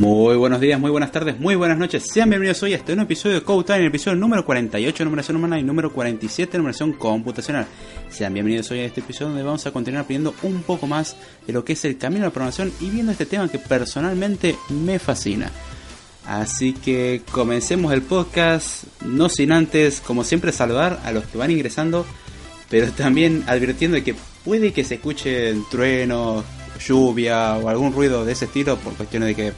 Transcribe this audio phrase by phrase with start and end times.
[0.00, 2.04] Muy buenos días, muy buenas tardes, muy buenas noches.
[2.10, 5.36] Sean bienvenidos hoy a este nuevo episodio de Code Time, el episodio número 48 numeración
[5.36, 7.66] humana y número 47 numeración computacional.
[8.08, 11.16] Sean bienvenidos hoy a este episodio donde vamos a continuar aprendiendo un poco más
[11.46, 14.56] de lo que es el camino de la programación y viendo este tema que personalmente
[14.70, 15.50] me fascina.
[16.24, 21.50] Así que comencemos el podcast, no sin antes, como siempre, saludar a los que van
[21.50, 22.06] ingresando,
[22.70, 24.14] pero también advirtiendo de que
[24.46, 26.42] puede que se escuchen truenos,
[26.82, 29.52] lluvia o algún ruido de ese estilo por cuestiones de que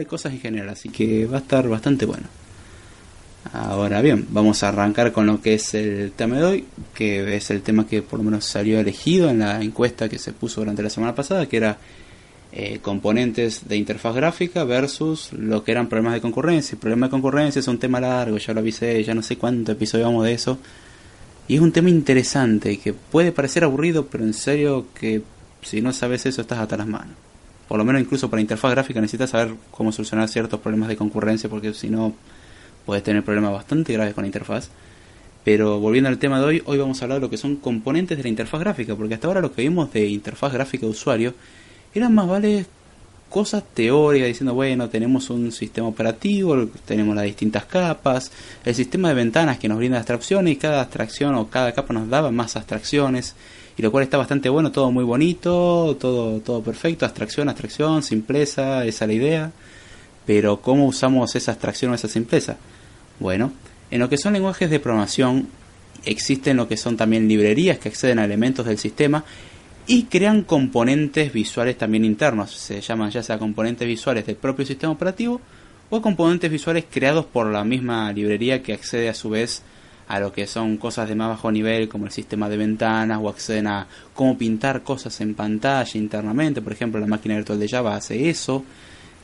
[0.00, 2.26] de cosas en general, así que va a estar bastante bueno.
[3.52, 7.50] Ahora bien, vamos a arrancar con lo que es el tema de hoy, que es
[7.50, 10.82] el tema que por lo menos salió elegido en la encuesta que se puso durante
[10.82, 11.78] la semana pasada, que era
[12.52, 16.74] eh, componentes de interfaz gráfica versus lo que eran problemas de concurrencia.
[16.74, 19.72] El problema de concurrencia es un tema largo, ya lo avisé, ya no sé cuánto
[19.72, 20.58] episodio vamos de eso.
[21.48, 25.22] Y es un tema interesante que puede parecer aburrido, pero en serio que
[25.62, 27.29] si no sabes eso estás hasta las manos
[27.70, 31.48] por lo menos incluso para interfaz gráfica necesitas saber cómo solucionar ciertos problemas de concurrencia
[31.48, 32.12] porque si no
[32.84, 34.70] puedes tener problemas bastante graves con la interfaz.
[35.44, 38.16] Pero volviendo al tema de hoy, hoy vamos a hablar de lo que son componentes
[38.16, 41.32] de la interfaz gráfica, porque hasta ahora lo que vimos de interfaz gráfica de usuario
[41.94, 42.66] eran más vale
[43.28, 48.32] cosas teóricas diciendo, bueno, tenemos un sistema operativo, tenemos las distintas capas,
[48.64, 52.08] el sistema de ventanas que nos brinda abstracciones y cada abstracción o cada capa nos
[52.08, 53.36] daba más abstracciones
[53.76, 58.84] y lo cual está bastante bueno, todo muy bonito, todo, todo perfecto, abstracción, abstracción, simpleza,
[58.84, 59.52] esa es la idea,
[60.26, 62.56] pero ¿cómo usamos esa abstracción o esa simpleza?
[63.18, 63.52] Bueno,
[63.90, 65.48] en lo que son lenguajes de programación
[66.04, 69.24] existen lo que son también librerías que acceden a elementos del sistema
[69.86, 72.52] y crean componentes visuales también internos.
[72.52, 75.40] Se llaman ya sea componentes visuales del propio sistema operativo
[75.90, 79.79] o componentes visuales creados por la misma librería que accede a su vez a
[80.18, 83.68] lo que son cosas de más bajo nivel como el sistema de ventanas o acceden
[83.68, 86.60] a cómo pintar cosas en pantalla internamente.
[86.62, 88.64] Por ejemplo, la máquina virtual de Java hace eso,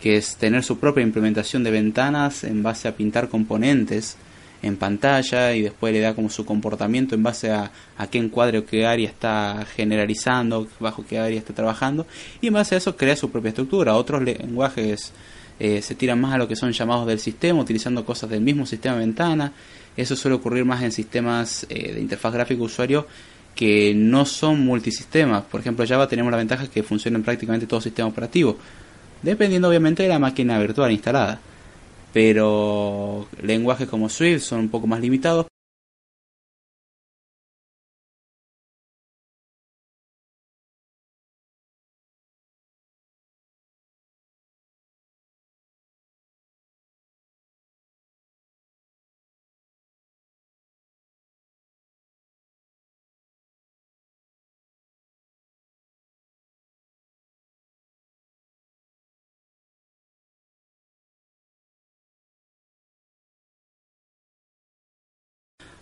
[0.00, 4.16] que es tener su propia implementación de ventanas en base a pintar componentes
[4.62, 8.58] en pantalla y después le da como su comportamiento en base a, a qué encuadre
[8.58, 12.06] o qué área está generalizando, bajo qué área está trabajando
[12.40, 13.96] y en base a eso crea su propia estructura.
[13.96, 15.12] Otros lenguajes
[15.58, 18.66] eh, se tiran más a lo que son llamados del sistema, utilizando cosas del mismo
[18.66, 19.52] sistema de ventana.
[19.96, 23.06] Eso suele ocurrir más en sistemas eh, de interfaz gráfica usuario
[23.54, 25.44] que no son multisistemas.
[25.44, 28.58] Por ejemplo, Java tenemos la ventaja que funciona en prácticamente todo sistema operativo,
[29.22, 31.40] dependiendo obviamente de la máquina virtual instalada
[32.16, 35.48] pero lenguajes como Swift son un poco más limitados.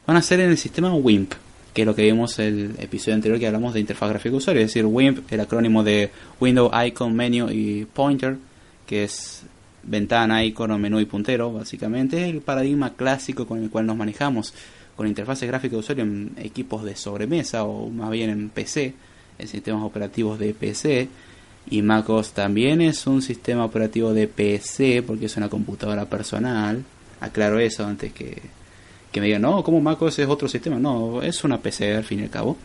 [0.07, 1.33] Van a ser en el sistema WIMP,
[1.73, 4.69] que es lo que vimos el episodio anterior que hablamos de interfaz gráfica usuario, es
[4.69, 6.11] decir, WIMP, el acrónimo de
[6.41, 8.37] Window Icon Menu y Pointer,
[8.87, 9.43] que es
[9.87, 14.55] ventana, icono, menú y puntero, básicamente, es el paradigma clásico con el cual nos manejamos
[14.97, 18.95] con interfaces gráficas de usuario en equipos de sobremesa o más bien en PC,
[19.39, 21.09] en sistemas operativos de PC.
[21.71, 26.85] Y MacOS también es un sistema operativo de PC porque es una computadora personal.
[27.21, 28.43] Aclaro eso antes que
[29.15, 30.77] que me digan, no, como MacOS es otro sistema.
[30.77, 32.57] No, es una PC al fin y al cabo.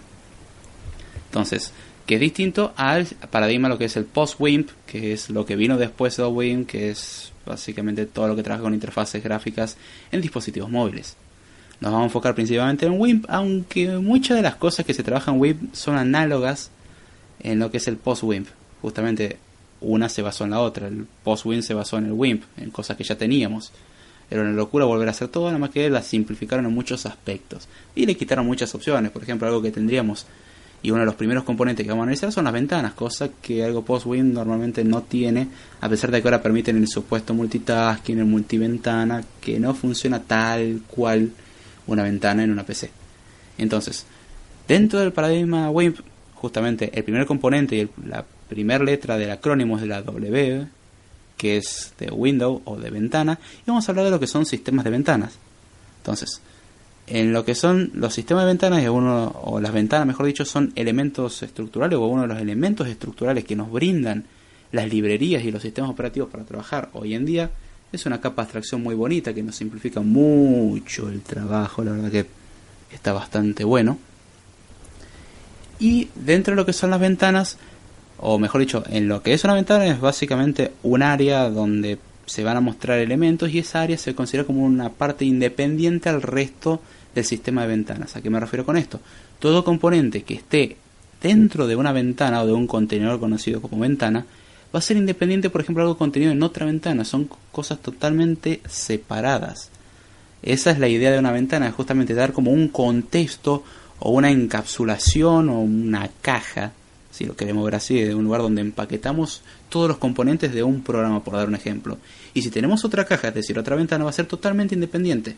[1.28, 1.72] Entonces,
[2.08, 5.78] que es distinto al paradigma lo que es el post-WIMP, que es lo que vino
[5.78, 9.78] después del WIMP, que es básicamente todo lo que trabaja con interfaces gráficas
[10.12, 11.16] en dispositivos móviles.
[11.82, 15.36] Nos vamos a enfocar principalmente en WIMP, aunque muchas de las cosas que se trabajan
[15.36, 16.72] en WIMP son análogas
[17.42, 18.48] en lo que es el post-WIMP.
[18.82, 19.38] Justamente
[19.82, 22.98] una se basó en la otra, el post-WIMP se basó en el WIMP, en cosas
[22.98, 23.72] que ya teníamos.
[24.32, 27.68] Era una locura volver a hacer todo, nada más que la simplificaron en muchos aspectos.
[27.96, 30.26] Y le quitaron muchas opciones, por ejemplo, algo que tendríamos
[30.82, 33.64] y uno de los primeros componentes que vamos a analizar son las ventanas, cosa que
[33.64, 35.48] algo post-win normalmente no tiene,
[35.82, 40.82] a pesar de que ahora permiten el supuesto multitasking, el multiventana, que no funciona tal
[40.88, 41.32] cual
[41.88, 42.92] una ventana en una PC.
[43.58, 44.06] Entonces,
[44.68, 46.00] dentro del paradigma WIMP,
[46.36, 50.68] justamente el primer componente y la primera letra del acrónimo es de la W,
[51.40, 54.46] que es de window o de ventana, y vamos a hablar de lo que son
[54.46, 55.36] sistemas de ventanas.
[56.00, 56.42] Entonces,
[57.08, 61.42] en lo que son los sistemas de ventanas, o las ventanas, mejor dicho, son elementos
[61.42, 64.26] estructurales o uno de los elementos estructurales que nos brindan
[64.74, 67.50] las librerías y los sistemas operativos para trabajar hoy en día.
[67.94, 72.12] Es una capa de abstracción muy bonita que nos simplifica mucho el trabajo, la verdad
[72.12, 72.26] que
[72.94, 73.98] está bastante bueno.
[75.80, 77.58] Y dentro de lo que son las ventanas,
[78.22, 82.44] o mejor dicho, en lo que es una ventana es básicamente un área donde se
[82.44, 86.82] van a mostrar elementos y esa área se considera como una parte independiente al resto
[87.16, 88.16] del sistema de ventanas.
[88.16, 89.00] ¿A qué me refiero con esto?
[89.40, 90.78] Todo componente que esté
[91.22, 94.26] dentro de una ventana o de un contenedor conocido como ventana
[94.74, 97.04] va a ser independiente, por ejemplo, algo contenido en otra ventana.
[97.04, 99.70] Son cosas totalmente separadas.
[100.44, 103.64] Esa es la idea de una ventana, justamente dar como un contexto
[104.00, 106.74] o una encapsulación o una caja
[107.12, 110.84] si lo queremos ver así, de un lugar donde empaquetamos todos los componentes de un
[110.84, 111.98] programa, por dar un ejemplo.
[112.34, 115.36] Y si tenemos otra caja, es decir, otra ventana, va a ser totalmente independiente.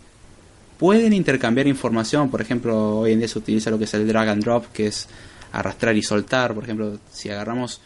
[0.77, 4.29] Pueden intercambiar información, por ejemplo, hoy en día se utiliza lo que es el drag
[4.29, 5.07] and drop, que es
[5.51, 6.53] arrastrar y soltar.
[6.53, 7.81] Por ejemplo, si agarramos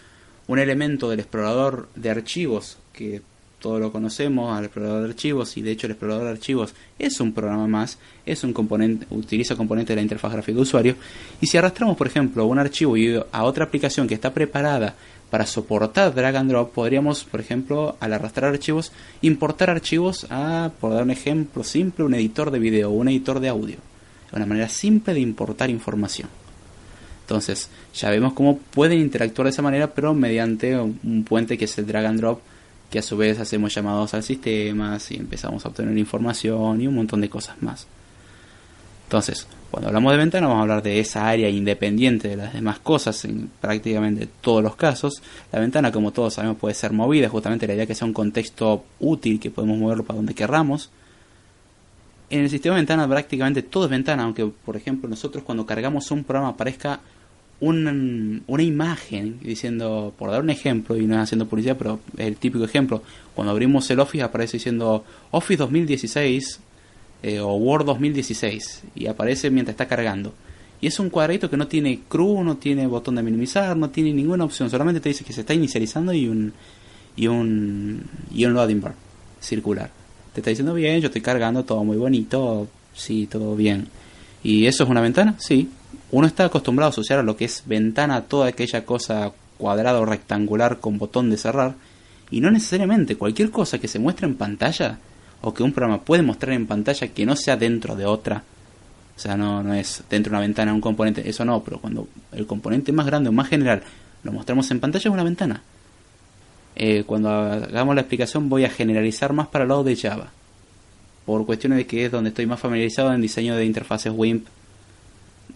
[0.48, 3.22] un elemento del explorador de archivos que
[3.60, 7.20] todos lo conocemos, al explorador de archivos, y de hecho el explorador de archivos es
[7.20, 10.96] un programa más, es un componente, utiliza componente de la interfaz gráfica de usuario,
[11.42, 14.96] y si arrastramos, por ejemplo, un archivo y a otra aplicación que está preparada
[15.30, 20.94] para soportar drag and drop, podríamos, por ejemplo, al arrastrar archivos, importar archivos a, por
[20.94, 23.78] dar un ejemplo simple, un editor de video o un editor de audio.
[24.32, 26.30] Una manera simple de importar información.
[27.22, 31.78] Entonces, ya vemos cómo pueden interactuar de esa manera, pero mediante un puente que es
[31.78, 32.40] el drag and drop
[32.90, 36.96] que a su vez hacemos llamados al sistema y empezamos a obtener información y un
[36.96, 37.88] montón de cosas más.
[39.06, 42.80] Entonces, cuando hablamos de ventana vamos a hablar de esa área independiente de las demás
[42.80, 45.22] cosas en prácticamente todos los casos.
[45.52, 48.86] La ventana, como todos sabemos, puede ser movida, justamente la idea que sea un contexto
[49.00, 50.90] útil, que podemos moverlo para donde querramos.
[52.30, 56.10] En el sistema de ventana prácticamente todo es ventana, aunque por ejemplo nosotros cuando cargamos
[56.10, 57.00] un programa aparezca
[57.60, 62.28] un, una imagen diciendo, por dar un ejemplo, y no es haciendo publicidad, pero es
[62.28, 63.02] el típico ejemplo,
[63.34, 66.60] cuando abrimos el Office aparece diciendo Office 2016
[67.24, 70.34] eh, o Word 2016 y aparece mientras está cargando.
[70.82, 74.14] Y es un cuadradito que no tiene CRU, no tiene botón de minimizar, no tiene
[74.14, 76.54] ninguna opción, solamente te dice que se está inicializando y un,
[77.16, 78.96] y un, y un loading bar
[79.40, 79.90] circular.
[80.34, 83.88] Te está diciendo bien, yo estoy cargando, todo muy bonito, sí, todo bien.
[84.44, 85.36] ¿Y eso es una ventana?
[85.40, 85.70] Sí.
[86.12, 90.06] Uno está acostumbrado a asociar a lo que es ventana toda aquella cosa cuadrada o
[90.06, 91.76] rectangular con botón de cerrar.
[92.32, 95.00] Y no necesariamente cualquier cosa que se muestre en pantalla
[95.42, 98.44] o que un programa puede mostrar en pantalla que no sea dentro de otra.
[99.16, 102.08] O sea, no, no es dentro de una ventana un componente, eso no, pero cuando
[102.34, 103.84] el componente más grande o más general
[104.24, 105.62] lo mostramos en pantalla es una ventana.
[106.76, 110.32] Eh, cuando hagamos la explicación voy a generalizar más para el lado de Java.
[111.26, 114.48] Por cuestiones de que es donde estoy más familiarizado en diseño de interfaces WIMP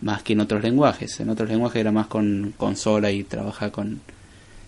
[0.01, 1.19] más que en otros lenguajes.
[1.19, 4.01] En otros lenguajes era más con consola y trabaja con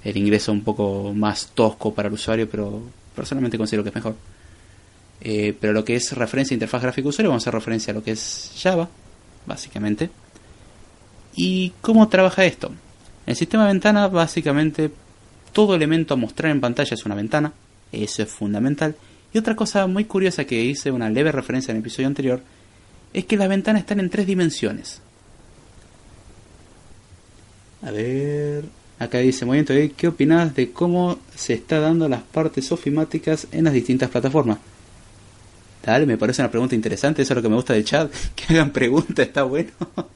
[0.04, 2.82] el ingreso un poco más tosco para el usuario, pero
[3.16, 4.16] personalmente considero que es mejor.
[5.22, 7.96] Eh, pero lo que es referencia a interfaz gráfica usuario, vamos a hacer referencia a
[7.96, 8.90] lo que es Java,
[9.46, 10.10] básicamente.
[11.36, 12.68] ¿Y cómo trabaja esto?
[12.68, 12.76] En
[13.28, 14.92] el sistema ventana, básicamente,
[15.54, 17.54] todo elemento a mostrar en pantalla es una ventana,
[17.92, 18.96] eso es fundamental.
[19.34, 22.42] Y otra cosa muy curiosa que hice una leve referencia en el episodio anterior,
[23.14, 25.02] es que las ventanas están en tres dimensiones.
[27.82, 28.66] A ver.
[29.00, 33.64] Acá dice, muy bien, ¿qué opinas de cómo se está dando las partes ofimáticas en
[33.64, 34.60] las distintas plataformas?
[35.84, 38.54] Dale, me parece una pregunta interesante, eso es lo que me gusta del chat, que
[38.54, 39.72] hagan preguntas, está bueno.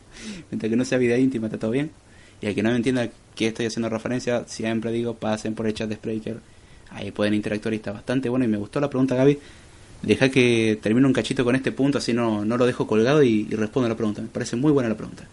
[0.52, 1.90] Mientras que no sea vida íntima, está todo bien.
[2.42, 5.74] Y al que no me entienda qué estoy haciendo referencia, siempre digo, pasen por el
[5.74, 6.38] chat de Spreaker,
[6.92, 8.46] ahí pueden interactuar y está bastante bueno.
[8.46, 9.40] Y me gustó la pregunta, Gaby.
[10.04, 13.48] Deja que termine un cachito con este punto, así no, no lo dejo colgado y,
[13.50, 14.22] y respondo a la pregunta.
[14.22, 15.24] Me parece muy buena la pregunta.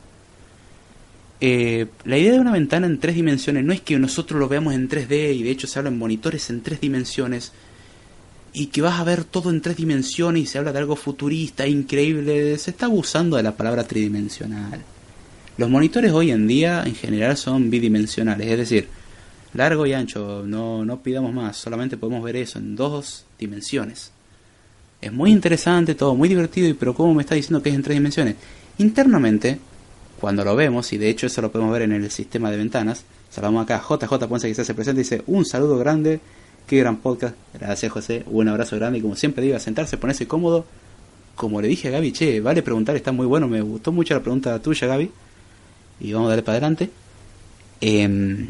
[1.44, 4.74] Eh, la idea de una ventana en tres dimensiones no es que nosotros lo veamos
[4.74, 7.50] en 3D y de hecho se habla en monitores en tres dimensiones
[8.52, 11.66] y que vas a ver todo en tres dimensiones y se habla de algo futurista,
[11.66, 12.56] increíble.
[12.58, 14.82] Se está abusando de la palabra tridimensional.
[15.56, 18.88] Los monitores hoy en día en general son bidimensionales, es decir,
[19.52, 24.12] largo y ancho, no, no pidamos más, solamente podemos ver eso en dos dimensiones.
[25.00, 27.96] Es muy interesante, todo muy divertido, pero ¿cómo me está diciendo que es en tres
[27.96, 28.36] dimensiones?
[28.78, 29.58] Internamente,
[30.22, 33.02] cuando lo vemos, y de hecho eso lo podemos ver en el sistema de ventanas,
[33.28, 36.20] saludamos acá a JJ Ponce que se hace presente y dice un saludo grande,
[36.64, 40.28] qué gran podcast, gracias José, un abrazo grande y como siempre digo, a sentarse, ponerse
[40.28, 40.64] cómodo,
[41.34, 44.20] como le dije a Gaby, che, vale preguntar, está muy bueno, me gustó mucho la
[44.20, 45.10] pregunta tuya Gaby,
[45.98, 46.88] y vamos a darle para adelante.
[47.80, 48.46] Em,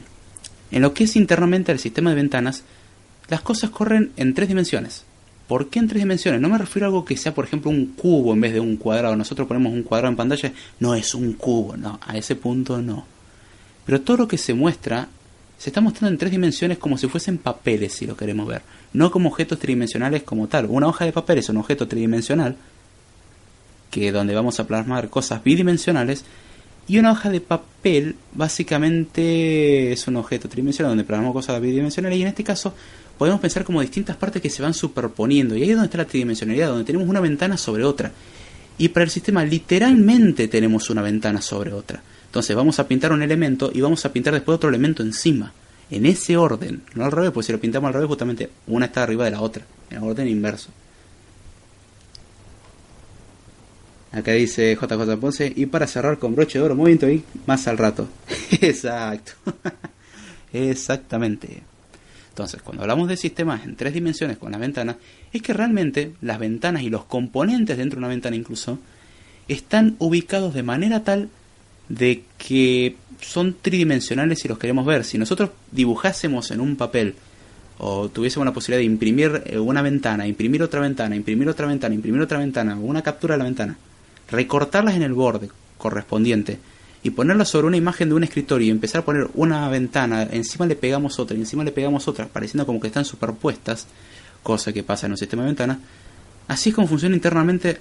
[0.73, 2.65] en lo que es internamente el sistema de ventanas,
[3.29, 5.07] las cosas corren en tres dimensiones.
[5.53, 6.41] ¿Por qué en tres dimensiones?
[6.41, 8.79] No me refiero a algo que sea, por ejemplo, un cubo en vez de un
[8.79, 9.15] cuadrado.
[9.15, 13.05] Nosotros ponemos un cuadrado en pantalla, no es un cubo, no, a ese punto no.
[13.85, 15.09] Pero todo lo que se muestra
[15.59, 18.63] se está mostrando en tres dimensiones como si fuesen papeles, si lo queremos ver.
[18.95, 20.65] No como objetos tridimensionales como tal.
[20.71, 22.57] Una hoja de papel es un objeto tridimensional,
[23.91, 26.25] que donde vamos a plasmar cosas bidimensionales,
[26.89, 32.23] y una hoja de papel básicamente es un objeto tridimensional donde plasmamos cosas bidimensionales, y
[32.23, 32.75] en este caso
[33.19, 35.57] podemos pensar como distintas partes que se van superponiendo.
[35.57, 38.11] Y ahí es donde está la tridimensionalidad, donde tenemos una ventana sobre otra.
[38.79, 42.03] Y para el sistema literalmente tenemos una ventana sobre otra.
[42.27, 45.53] Entonces vamos a pintar un elemento y vamos a pintar después otro elemento encima.
[45.91, 49.03] En ese orden, no al revés, porque si lo pintamos al revés, justamente una está
[49.03, 50.71] arriba de la otra, en el orden inverso.
[54.13, 57.79] Acá dice JJ Ponce, y para cerrar con broche de oro, movimiento y más al
[57.79, 58.09] rato.
[58.61, 59.33] Exacto.
[60.53, 61.63] Exactamente.
[62.29, 64.97] Entonces, cuando hablamos de sistemas en tres dimensiones con las ventanas,
[65.33, 68.79] es que realmente las ventanas y los componentes dentro de una ventana incluso
[69.49, 71.29] están ubicados de manera tal
[71.89, 75.05] de que son tridimensionales si los queremos ver.
[75.05, 77.15] Si nosotros dibujásemos en un papel
[77.79, 81.95] o tuviésemos la posibilidad de imprimir eh, una ventana, imprimir otra ventana, imprimir otra ventana,
[81.95, 83.77] imprimir otra ventana, una captura de la ventana,
[84.33, 86.59] recortarlas en el borde correspondiente
[87.03, 90.67] y ponerla sobre una imagen de un escritorio y empezar a poner una ventana, encima
[90.67, 93.87] le pegamos otra y encima le pegamos otra, pareciendo como que están superpuestas,
[94.43, 95.79] cosa que pasa en un sistema de ventanas,
[96.49, 97.79] así es como funciona internamente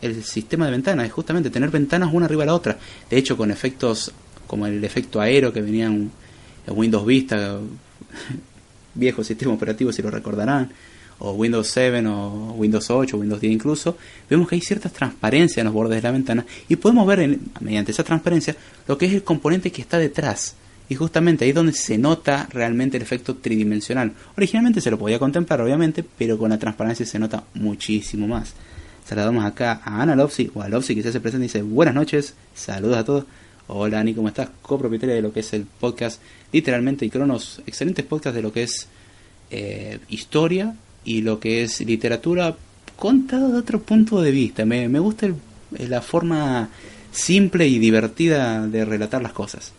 [0.00, 2.78] el sistema de ventanas, es justamente tener ventanas una arriba de la otra.
[3.08, 4.12] De hecho, con efectos
[4.46, 6.10] como el efecto aero que venía en
[6.68, 7.58] Windows Vista,
[8.94, 10.70] viejo sistema operativo si lo recordarán,
[11.18, 13.96] o Windows 7 o Windows 8 o Windows 10 incluso,
[14.28, 17.92] vemos que hay cierta transparencia en los bordes de la ventana y podemos ver mediante
[17.92, 18.56] esa transparencia
[18.86, 20.54] lo que es el componente que está detrás.
[20.88, 24.12] Y justamente ahí es donde se nota realmente el efecto tridimensional.
[24.36, 28.54] Originalmente se lo podía contemplar, obviamente, pero con la transparencia se nota muchísimo más.
[29.04, 31.94] Saludamos acá a Ana Lopsi, o a Lopsi que se hace presente y dice buenas
[31.94, 33.24] noches, saludos a todos.
[33.68, 34.48] Hola Ani, ¿cómo estás?
[34.62, 36.20] Copropietaria de lo que es el podcast
[36.52, 38.86] Literalmente y Cronos, excelentes podcasts de lo que es
[39.50, 40.76] eh, historia
[41.06, 42.54] y lo que es literatura
[42.96, 44.66] contado de otro punto de vista.
[44.66, 45.28] Me, me gusta
[45.70, 46.68] la forma
[47.10, 49.72] simple y divertida de relatar las cosas.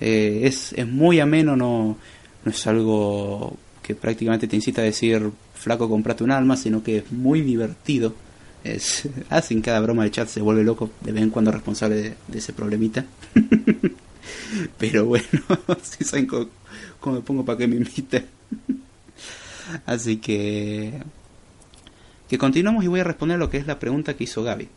[0.00, 1.96] Eh, es, es muy ameno, no,
[2.44, 6.98] no es algo que prácticamente te incita a decir flaco comprate un alma, sino que
[6.98, 8.14] es muy divertido.
[8.64, 12.38] Es, hacen cada broma de chat, se vuelve loco, de vez en cuando responsable de,
[12.38, 13.04] ese problemita.
[14.78, 15.26] Pero bueno,
[15.82, 16.48] si saben cómo,
[17.16, 18.24] me pongo para que me inviten.
[19.86, 21.02] Así que...
[22.28, 24.68] Que continuamos y voy a responder lo que es la pregunta que hizo Gaby.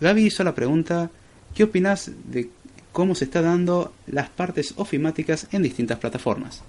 [0.00, 1.10] Gaby hizo la pregunta,
[1.54, 2.50] ¿qué opinas de
[2.92, 6.62] cómo se está dando las partes ofimáticas en distintas plataformas?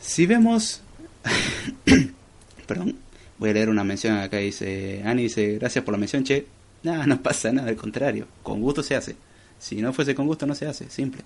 [0.00, 0.82] Si vemos...
[2.66, 2.96] Perdón,
[3.38, 5.02] voy a leer una mención acá, dice...
[5.04, 6.46] Ani dice, gracias por la mención, che.
[6.82, 8.26] Nada, no pasa nada, al contrario.
[8.42, 9.16] Con gusto se hace.
[9.58, 10.88] Si no fuese con gusto, no se hace.
[10.88, 11.22] Simple.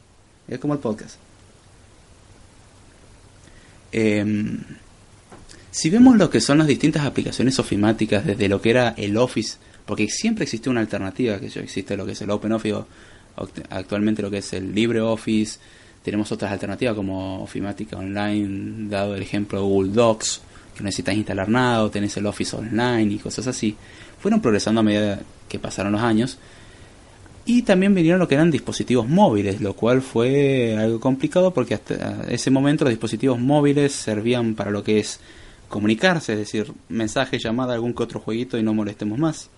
[0.48, 1.16] Es como el podcast.
[3.96, 4.58] Em,
[5.70, 9.56] si vemos lo que son las distintas aplicaciones ofimáticas, desde lo que era el Office,
[9.86, 12.82] porque siempre existe una alternativa, que existe lo que es el OpenOffice,
[13.70, 15.60] actualmente lo que es el LibreOffice,
[16.02, 20.40] tenemos otras alternativas como Ofimática Online, dado el ejemplo de Google Docs,
[20.74, 23.76] que no necesitas instalar nada, o tenés el Office Online y cosas así.
[24.18, 26.36] Fueron progresando a medida que pasaron los años.
[27.46, 32.24] Y también vinieron lo que eran dispositivos móviles, lo cual fue algo complicado porque hasta
[32.28, 35.20] ese momento los dispositivos móviles servían para lo que es
[35.68, 39.50] comunicarse, es decir, mensaje, llamada, algún que otro jueguito y no molestemos más.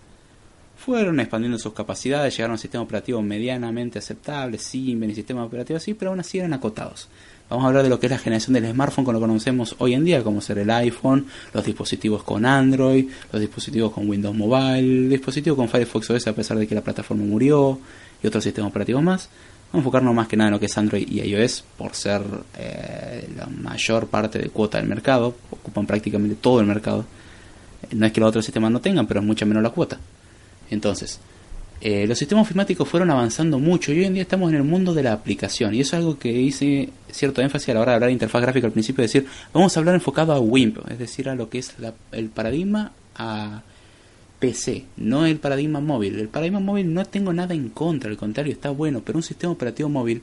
[0.76, 5.76] Fueron expandiendo sus capacidades, llegaron a un sistema operativo medianamente aceptable, sí, y sistema operativo
[5.76, 7.08] así, pero aún así eran acotados.
[7.48, 9.94] Vamos a hablar de lo que es la generación del smartphone como lo conocemos hoy
[9.94, 14.78] en día, como ser el iPhone, los dispositivos con Android, los dispositivos con Windows Mobile,
[14.80, 17.78] el dispositivo con Firefox OS a pesar de que la plataforma murió
[18.20, 19.28] y otros sistemas operativos más.
[19.72, 22.22] Vamos a enfocarnos más que nada en lo que es Android y iOS por ser
[22.58, 27.04] eh, la mayor parte de cuota del mercado, ocupan prácticamente todo el mercado.
[27.92, 30.00] No es que los otros sistemas no tengan, pero es mucho menos la cuota.
[30.68, 31.20] Entonces,
[31.80, 34.94] eh, los sistemas ofimáticos fueron avanzando mucho y hoy en día estamos en el mundo
[34.94, 35.74] de la aplicación.
[35.74, 38.42] Y eso es algo que hice cierto énfasis a la hora de hablar de interfaz
[38.42, 41.58] gráfica al principio, decir, vamos a hablar enfocado a WIMP, es decir, a lo que
[41.58, 41.74] es
[42.12, 43.62] el paradigma a
[44.38, 46.18] PC, no el paradigma móvil.
[46.18, 49.52] El paradigma móvil no tengo nada en contra, al contrario, está bueno, pero un sistema
[49.52, 50.22] operativo móvil,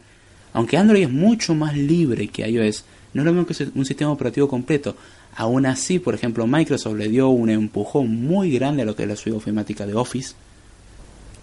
[0.53, 4.11] aunque Android es mucho más libre que iOS, no es lo mismo que un sistema
[4.11, 4.95] operativo completo.
[5.35, 9.09] Aún así, por ejemplo, Microsoft le dio un empujón muy grande a lo que es
[9.09, 10.35] la suite ofimática de Office,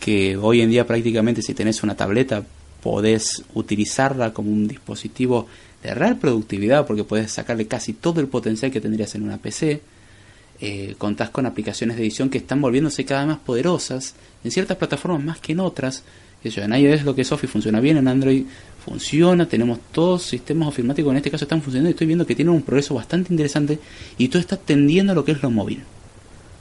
[0.01, 2.43] que hoy en día prácticamente si tenés una tableta
[2.83, 5.47] podés utilizarla como un dispositivo
[5.83, 9.83] de real productividad porque puedes sacarle casi todo el potencial que tendrías en una PC.
[10.63, 14.77] Eh, contás con aplicaciones de edición que están volviéndose cada vez más poderosas en ciertas
[14.77, 16.03] plataformas más que en otras.
[16.43, 18.45] Eso, en iOS lo que es Office funciona bien, en Android
[18.85, 22.55] funciona, tenemos todos sistemas ofimáticos en este caso están funcionando y estoy viendo que tienen
[22.55, 23.79] un progreso bastante interesante
[24.17, 25.83] y todo está tendiendo a lo que es lo móvil.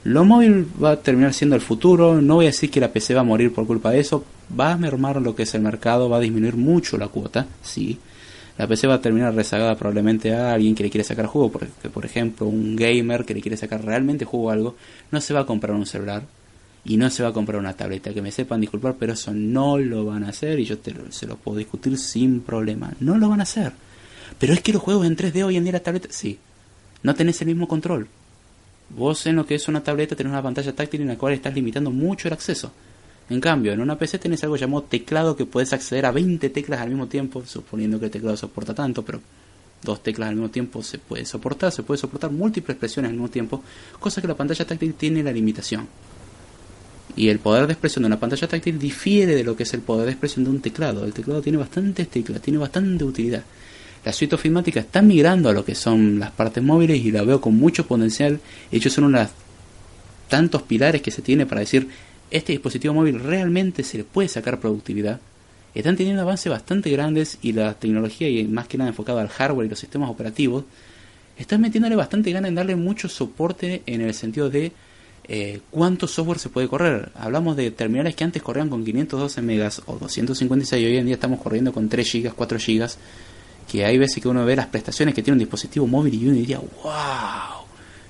[0.03, 3.13] Lo móvil va a terminar siendo el futuro, no voy a decir que la PC
[3.13, 4.23] va a morir por culpa de eso,
[4.57, 7.99] va a mermar lo que es el mercado, va a disminuir mucho la cuota, sí.
[8.57, 11.89] La PC va a terminar rezagada probablemente a alguien que le quiere sacar juego, porque
[11.93, 14.75] por ejemplo un gamer que le quiere sacar realmente juego a algo,
[15.11, 16.23] no se va a comprar un celular,
[16.85, 18.13] y no se va a comprar una tableta.
[18.13, 20.77] Que me sepan disculpar, pero eso no lo van a hacer y yo
[21.09, 22.91] se lo puedo discutir sin problema.
[22.99, 23.73] No lo van a hacer.
[24.39, 26.39] Pero es que los juegos en 3D hoy en día la tableta, sí,
[27.03, 28.07] no tenés el mismo control.
[28.89, 31.53] Vos en lo que es una tableta tenés una pantalla táctil en la cual estás
[31.53, 32.71] limitando mucho el acceso.
[33.29, 36.81] En cambio, en una PC tenés algo llamado teclado que puedes acceder a 20 teclas
[36.81, 39.21] al mismo tiempo, suponiendo que el teclado soporta tanto, pero
[39.83, 43.29] dos teclas al mismo tiempo se puede soportar, se puede soportar múltiples presiones al mismo
[43.29, 43.63] tiempo,
[43.99, 45.87] cosa que la pantalla táctil tiene la limitación.
[47.15, 49.81] Y el poder de expresión de una pantalla táctil difiere de lo que es el
[49.81, 51.05] poder de expresión de un teclado.
[51.05, 53.43] El teclado tiene bastantes teclas, tiene bastante utilidad.
[54.05, 57.41] La suite ofimática está migrando a lo que son las partes móviles y la veo
[57.41, 58.39] con mucho potencial.
[58.71, 59.29] De hecho, son unos
[60.27, 61.89] tantos pilares que se tiene para decir
[62.31, 65.19] este dispositivo móvil realmente se le puede sacar productividad.
[65.73, 69.67] Están teniendo avances bastante grandes y la tecnología, y más que nada enfocada al hardware
[69.67, 70.65] y los sistemas operativos,
[71.37, 74.71] están metiéndole bastante ganas en darle mucho soporte en el sentido de
[75.27, 77.11] eh, cuánto software se puede correr.
[77.15, 81.15] Hablamos de terminales que antes corrían con 512 megas o 256 y hoy en día
[81.15, 82.97] estamos corriendo con 3 gigas, 4 gigas.
[83.69, 86.35] Que hay veces que uno ve las prestaciones que tiene un dispositivo móvil y uno
[86.35, 87.65] diría, wow,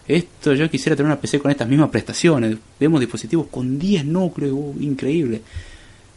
[0.07, 2.57] esto yo quisiera tener una PC con estas mismas prestaciones.
[2.79, 5.41] Vemos dispositivos con 10 núcleos, uh, increíble.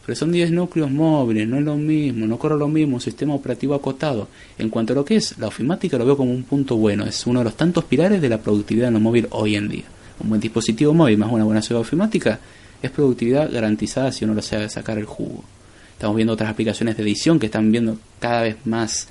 [0.05, 3.35] Pero son 10 núcleos móviles, no es lo mismo, no corre lo mismo, un sistema
[3.35, 4.29] operativo acotado.
[4.59, 7.27] En cuanto a lo que es la ofimática, lo veo como un punto bueno, es
[7.27, 9.85] uno de los tantos pilares de la productividad en lo móvil hoy en día
[10.23, 12.39] un buen dispositivo móvil más una buena ciudad ofimática,
[12.81, 15.45] es productividad garantizada si uno lo sabe sacar el jugo.
[15.93, 19.09] Estamos viendo otras aplicaciones de edición que están viendo cada vez más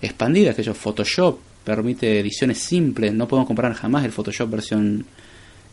[0.00, 5.04] expandidas, que yo Photoshop permite ediciones simples, no podemos comparar jamás el Photoshop versión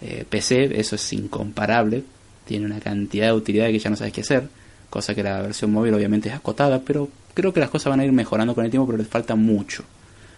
[0.01, 2.03] eh, PC, eso es incomparable,
[2.45, 4.47] tiene una cantidad de utilidad que ya no sabes qué hacer,
[4.89, 8.05] cosa que la versión móvil obviamente es acotada, pero creo que las cosas van a
[8.05, 9.83] ir mejorando con el tiempo, pero les falta mucho.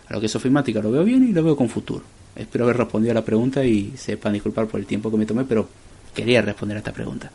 [0.07, 2.03] A lo que es ofimática lo veo bien y lo veo con futuro.
[2.35, 5.43] Espero haber respondido a la pregunta y sepan disculpar por el tiempo que me tomé,
[5.43, 5.69] pero
[6.13, 7.31] quería responder a esta pregunta.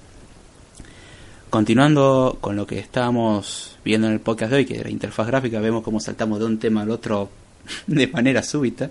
[1.54, 5.60] Continuando con lo que estábamos viendo en el podcast de hoy, que era interfaz gráfica,
[5.60, 7.30] vemos cómo saltamos de un tema al otro
[7.86, 8.90] de manera súbita.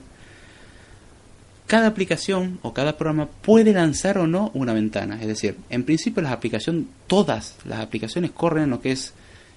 [1.68, 5.20] Cada aplicación o cada programa puede lanzar o no una ventana.
[5.20, 9.14] Es decir, en principio las aplicaciones, todas las aplicaciones corren en lo que es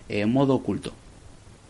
[0.08, 0.92] eh, modo oculto.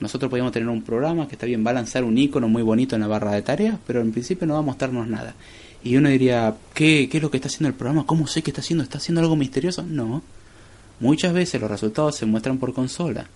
[0.01, 2.96] Nosotros podríamos tener un programa que está bien, va a lanzar un icono muy bonito
[2.96, 5.35] en la barra de tareas, pero en principio no va a mostrarnos nada.
[5.85, 8.07] Y uno diría, ¿qué, ¿qué es lo que está haciendo el programa?
[8.07, 8.83] ¿Cómo sé que está haciendo?
[8.83, 9.83] ¿Está haciendo algo misterioso?
[9.83, 10.22] No.
[11.01, 13.27] Muchas veces los resultados se muestran por consola.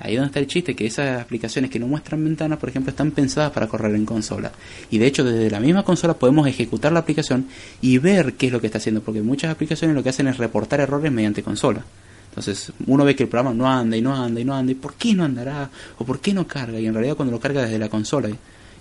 [0.00, 3.10] Ahí donde está el chiste, que esas aplicaciones que no muestran ventanas, por ejemplo, están
[3.10, 4.52] pensadas para correr en consola.
[4.90, 7.48] Y de hecho, desde la misma consola podemos ejecutar la aplicación
[7.80, 10.38] y ver qué es lo que está haciendo, porque muchas aplicaciones lo que hacen es
[10.38, 11.82] reportar errores mediante consola.
[12.28, 14.76] Entonces, uno ve que el programa no anda y no anda y no anda, y
[14.76, 15.68] ¿por qué no andará?
[15.98, 16.78] ¿O por qué no carga?
[16.78, 18.28] Y en realidad cuando lo carga desde la consola,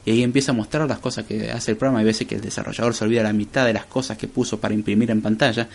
[0.05, 2.41] y ahí empieza a mostrar las cosas que hace el programa, hay veces que el
[2.41, 5.67] desarrollador se olvida la mitad de las cosas que puso para imprimir en pantalla,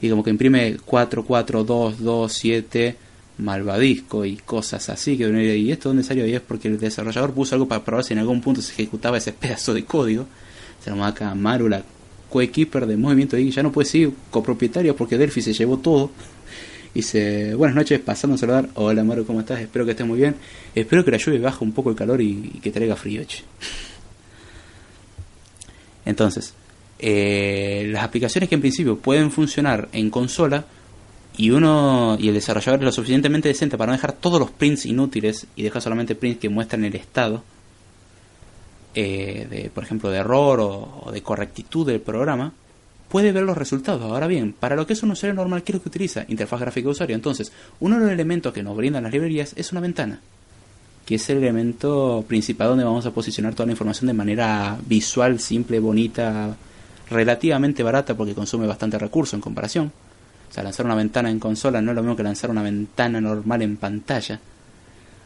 [0.00, 2.96] y como que imprime 4, 4, 2, 2, 7
[3.38, 6.26] malvadisco y cosas así que ¿y esto dónde salió?
[6.26, 9.18] Y es porque el desarrollador puso algo para probar si en algún punto se ejecutaba
[9.18, 10.26] ese pedazo de código.
[10.82, 11.82] Se llama acá Maru, la
[12.30, 16.10] coequiper de movimiento y ya no puede ser copropietario porque Delphi se llevó todo.
[16.94, 18.70] Y dice, buenas noches, pasando a saludar.
[18.74, 19.60] Hola Maru, ¿cómo estás?
[19.60, 20.34] Espero que estés muy bien.
[20.74, 23.20] Espero que la lluvia baje un poco el calor y, que traiga frío.
[26.06, 26.54] Entonces,
[26.98, 30.64] eh, las aplicaciones que en principio pueden funcionar en consola
[31.36, 34.86] y uno y el desarrollador es lo suficientemente decente para no dejar todos los prints
[34.86, 37.42] inútiles y dejar solamente prints que muestran el estado
[38.94, 42.54] eh, de por ejemplo de error o, de correctitud del programa
[43.10, 45.76] puede ver los resultados ahora bien para lo que es un usuario normal ¿qué es
[45.76, 46.24] lo que utiliza?
[46.28, 49.70] interfaz gráfica de usuario entonces uno de los elementos que nos brindan las librerías es
[49.72, 50.20] una ventana
[51.04, 55.38] que es el elemento principal donde vamos a posicionar toda la información de manera visual
[55.38, 56.56] simple bonita
[57.10, 59.92] relativamente barata porque consume bastante recurso en comparación
[60.48, 63.20] o sea, lanzar una ventana en consola no es lo mismo que lanzar una ventana
[63.20, 64.40] normal en pantalla.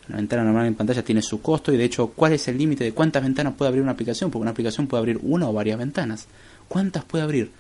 [0.09, 2.85] Una ventana normal en pantalla tiene su costo y de hecho, ¿cuál es el límite
[2.85, 4.31] de cuántas ventanas puede abrir una aplicación?
[4.31, 6.27] Porque una aplicación puede abrir una o varias ventanas.
[6.69, 7.51] ¿Cuántas puede abrir?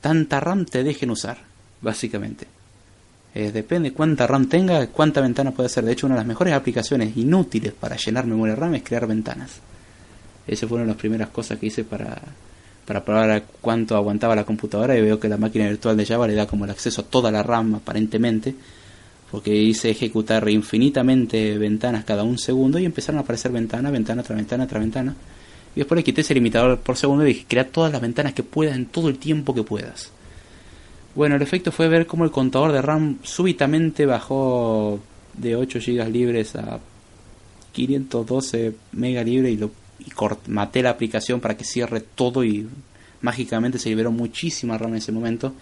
[0.00, 1.38] Tanta RAM te dejen usar,
[1.80, 2.46] básicamente.
[3.34, 5.84] Eh, depende cuánta RAM tenga, cuánta ventana puede hacer.
[5.84, 9.60] De hecho, una de las mejores aplicaciones inútiles para llenar memoria RAM es crear ventanas.
[10.46, 12.22] Esa fue una de las primeras cosas que hice para,
[12.88, 16.34] para probar cuánto aguantaba la computadora y veo que la máquina virtual de Java le
[16.34, 18.54] da como el acceso a toda la RAM aparentemente
[19.30, 24.38] porque hice ejecutar infinitamente ventanas cada un segundo y empezaron a aparecer ventana, ventana tras
[24.38, 25.14] ventana tras ventana.
[25.76, 28.42] Y después le quité ese limitador por segundo y dije crea todas las ventanas que
[28.42, 30.10] puedas en todo el tiempo que puedas.
[31.14, 34.98] Bueno el efecto fue ver cómo el contador de RAM súbitamente bajó
[35.34, 36.80] de 8 GB libres a
[37.72, 40.12] 512 MB libre y lo y
[40.46, 42.68] maté la aplicación para que cierre todo y
[43.20, 45.52] mágicamente se liberó muchísima RAM en ese momento.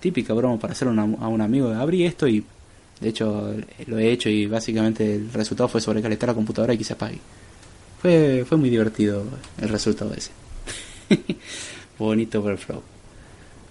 [0.00, 1.72] Típica broma para hacer a un amigo.
[1.74, 2.44] Abrí esto y
[3.00, 3.54] de hecho
[3.86, 7.18] lo he hecho y básicamente el resultado fue sobrecalentar la computadora y que se apague.
[8.00, 9.24] Fue, fue muy divertido
[9.60, 10.30] el resultado ese.
[11.98, 12.82] Bonito overflow.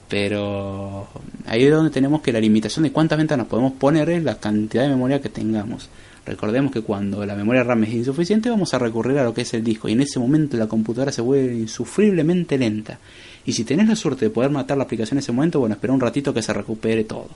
[0.07, 1.07] Pero
[1.45, 4.83] ahí es donde tenemos que la limitación de cuántas ventanas podemos poner es la cantidad
[4.83, 5.89] de memoria que tengamos.
[6.29, 9.51] Recordemos que cuando la memoria RAM es insuficiente vamos a recurrir a lo que es
[9.55, 12.99] el disco y en ese momento la computadora se vuelve insufriblemente lenta.
[13.45, 15.91] Y si tenés la suerte de poder matar la aplicación en ese momento, bueno, espera
[15.91, 17.29] un ratito que se recupere todo.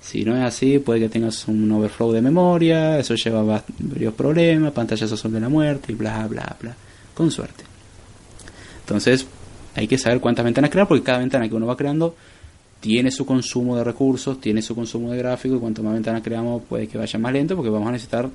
[0.00, 4.70] Si no es así, puede que tengas un overflow de memoria, eso lleva varios problemas,
[4.70, 6.76] pantallazos son de la muerte y bla, bla, bla.
[7.14, 7.64] Con suerte.
[8.82, 9.26] Entonces,
[9.74, 12.14] hay que saber cuántas ventanas crear porque cada ventana que uno va creando
[12.82, 16.62] tiene su consumo de recursos, tiene su consumo de gráfico y cuanto más ventanas creamos
[16.68, 18.28] puede que vaya más lento porque vamos a necesitar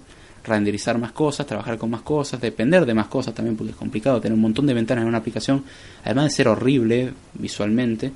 [0.45, 4.21] renderizar más cosas, trabajar con más cosas, depender de más cosas también porque es complicado
[4.21, 5.65] tener un montón de ventanas en una aplicación,
[6.05, 8.09] además de ser horrible visualmente,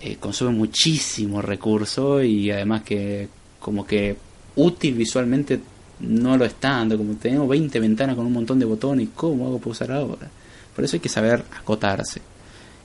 [0.00, 3.28] eh, consume muchísimo recurso y además que
[3.60, 4.16] como que
[4.56, 5.60] útil visualmente
[6.00, 9.58] no lo está dando, como tenemos 20 ventanas con un montón de botones, ¿cómo hago
[9.60, 10.28] para usar ahora?
[10.74, 12.20] Por eso hay que saber acotarse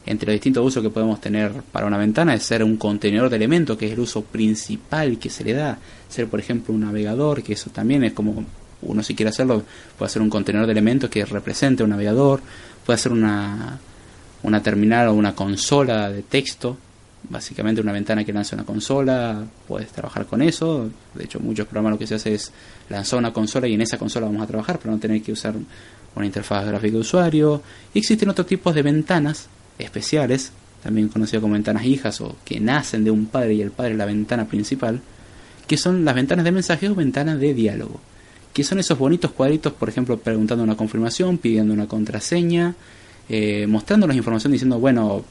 [0.05, 3.35] entre los distintos usos que podemos tener para una ventana es ser un contenedor de
[3.35, 5.77] elementos, que es el uso principal que se le da.
[6.09, 8.43] Ser, por ejemplo, un navegador, que eso también es como
[8.81, 9.63] uno si quiere hacerlo,
[9.97, 12.41] puede ser un contenedor de elementos que represente un navegador,
[12.83, 13.79] puede ser una,
[14.41, 16.77] una terminal o una consola de texto,
[17.29, 20.89] básicamente una ventana que lanza una consola, puedes trabajar con eso.
[21.13, 22.51] De hecho, muchos programas lo que se hace es
[22.89, 25.53] lanzar una consola y en esa consola vamos a trabajar para no tener que usar
[26.15, 27.61] una interfaz gráfica de usuario.
[27.93, 30.51] Y existen otros tipos de ventanas especiales,
[30.83, 33.97] también conocidas como ventanas hijas o que nacen de un padre y el padre es
[33.97, 35.01] la ventana principal,
[35.67, 37.99] que son las ventanas de mensaje o ventanas de diálogo.
[38.53, 42.75] Que son esos bonitos cuadritos, por ejemplo, preguntando una confirmación, pidiendo una contraseña,
[43.29, 45.23] eh, mostrándonos información diciendo, bueno,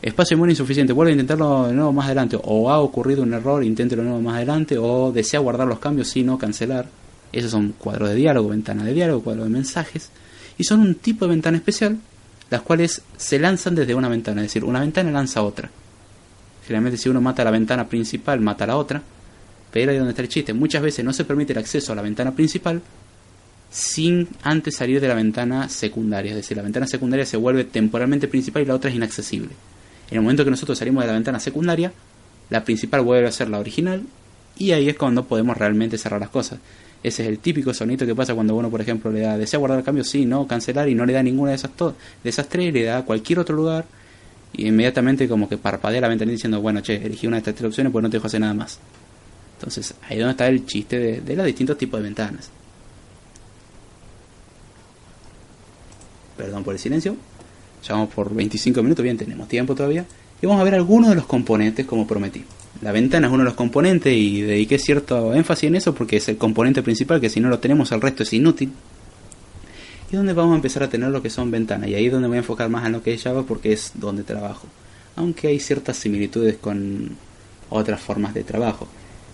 [0.00, 3.62] espacio muy insuficiente, vuelve a intentarlo de nuevo más adelante, o ha ocurrido un error,
[3.62, 6.88] inténtelo de nuevo más adelante, o desea guardar los cambios, si no cancelar.
[7.32, 10.10] Esos son cuadros de diálogo, ventana de diálogo, cuadro de mensajes,
[10.56, 11.98] y son un tipo de ventana especial,
[12.50, 15.70] las cuales se lanzan desde una ventana, es decir, una ventana lanza otra.
[16.64, 19.02] Generalmente si uno mata la ventana principal, mata la otra,
[19.70, 20.52] pero ahí donde está el chiste.
[20.52, 22.82] Muchas veces no se permite el acceso a la ventana principal
[23.70, 26.30] sin antes salir de la ventana secundaria.
[26.30, 29.50] Es decir, la ventana secundaria se vuelve temporalmente principal y la otra es inaccesible.
[30.10, 31.92] En el momento que nosotros salimos de la ventana secundaria,
[32.48, 34.02] la principal vuelve a ser la original
[34.56, 36.58] y ahí es cuando podemos realmente cerrar las cosas.
[37.06, 39.78] Ese es el típico sonito que pasa cuando uno, por ejemplo, le da desea guardar
[39.78, 42.74] el cambio, sí, no, cancelar y no le da ninguna de esas, de esas tres,
[42.74, 43.84] le da a cualquier otro lugar
[44.52, 47.68] y inmediatamente como que parpadea la ventana diciendo, bueno, che, elegí una de estas tres
[47.68, 48.80] opciones pues no te dejo hacer nada más.
[49.56, 52.50] Entonces ahí es donde está el chiste de, de los distintos tipos de ventanas.
[56.36, 57.14] Perdón por el silencio.
[57.84, 60.04] Ya por 25 minutos, bien, tenemos tiempo todavía.
[60.42, 62.44] Y vamos a ver algunos de los componentes como prometí.
[62.82, 66.28] La ventana es uno de los componentes y dediqué cierto énfasis en eso porque es
[66.28, 68.72] el componente principal que si no lo tenemos el resto es inútil.
[70.10, 71.88] Y donde vamos a empezar a tener lo que son ventanas.
[71.88, 73.92] Y ahí es donde voy a enfocar más en lo que es Java porque es
[73.94, 74.66] donde trabajo.
[75.16, 77.16] Aunque hay ciertas similitudes con
[77.70, 78.86] otras formas de trabajo.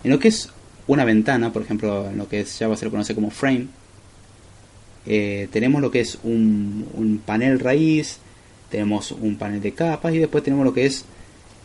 [0.04, 0.48] En lo que es
[0.86, 3.66] una ventana, por ejemplo, en lo que es Java se lo conoce como frame,
[5.04, 8.18] eh, tenemos lo que es un, un, panel raíz,
[8.70, 11.04] tenemos un panel de capas y después tenemos lo que es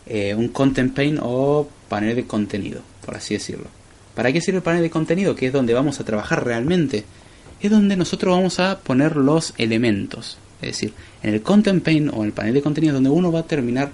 [0.08, 3.66] eh, un content pane o panel de contenido, por así decirlo.
[4.14, 5.34] ¿Para qué sirve el panel de contenido?
[5.34, 7.04] Que es donde vamos a trabajar realmente.
[7.60, 10.38] Es donde nosotros vamos a poner los elementos.
[10.60, 10.92] Es decir,
[11.22, 13.46] en el content pane o en el panel de contenido es donde uno va a
[13.46, 13.90] terminar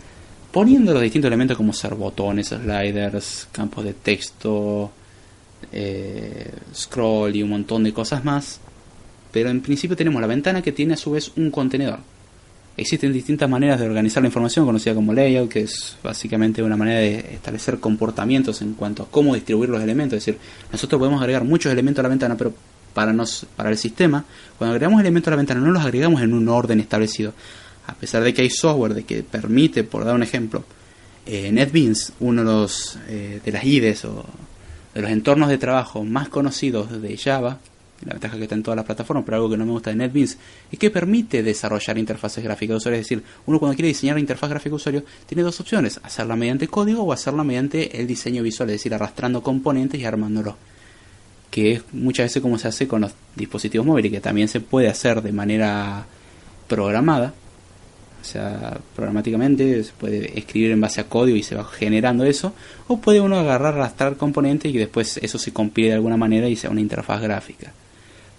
[0.50, 4.92] poniendo los distintos elementos como ser botones, sliders, campos de texto,
[5.72, 8.60] eh, scroll y un montón de cosas más.
[9.32, 11.98] Pero en principio tenemos la ventana que tiene a su vez un contenedor.
[12.76, 16.98] Existen distintas maneras de organizar la información, conocida como layout, que es básicamente una manera
[16.98, 20.18] de establecer comportamientos en cuanto a cómo distribuir los elementos.
[20.18, 20.40] Es decir,
[20.72, 22.52] nosotros podemos agregar muchos elementos a la ventana, pero
[22.92, 24.24] para, nos, para el sistema,
[24.58, 27.32] cuando agregamos elementos a la ventana, no los agregamos en un orden establecido
[27.86, 30.64] a pesar de que hay software de que permite, por dar un ejemplo,
[31.26, 34.24] eh, NetBeans, uno de los eh, de las IDEs o
[34.94, 37.58] de los entornos de trabajo más conocidos de Java,
[38.04, 39.96] la ventaja que está en todas las plataformas, pero algo que no me gusta de
[39.96, 40.38] NetBeans,
[40.70, 43.00] es que permite desarrollar interfaces gráficas de usuario.
[43.00, 46.36] Es decir, uno cuando quiere diseñar una interfaz gráfica de usuario tiene dos opciones, hacerla
[46.36, 50.56] mediante código o hacerla mediante el diseño visual, es decir, arrastrando componentes y armándolo.
[51.50, 54.88] Que es muchas veces como se hace con los dispositivos móviles, que también se puede
[54.88, 56.04] hacer de manera
[56.68, 57.32] programada,
[58.20, 62.54] o sea, programáticamente se puede escribir en base a código y se va generando eso,
[62.88, 66.56] o puede uno agarrar, arrastrar componentes y después eso se compile de alguna manera y
[66.56, 67.72] sea una interfaz gráfica.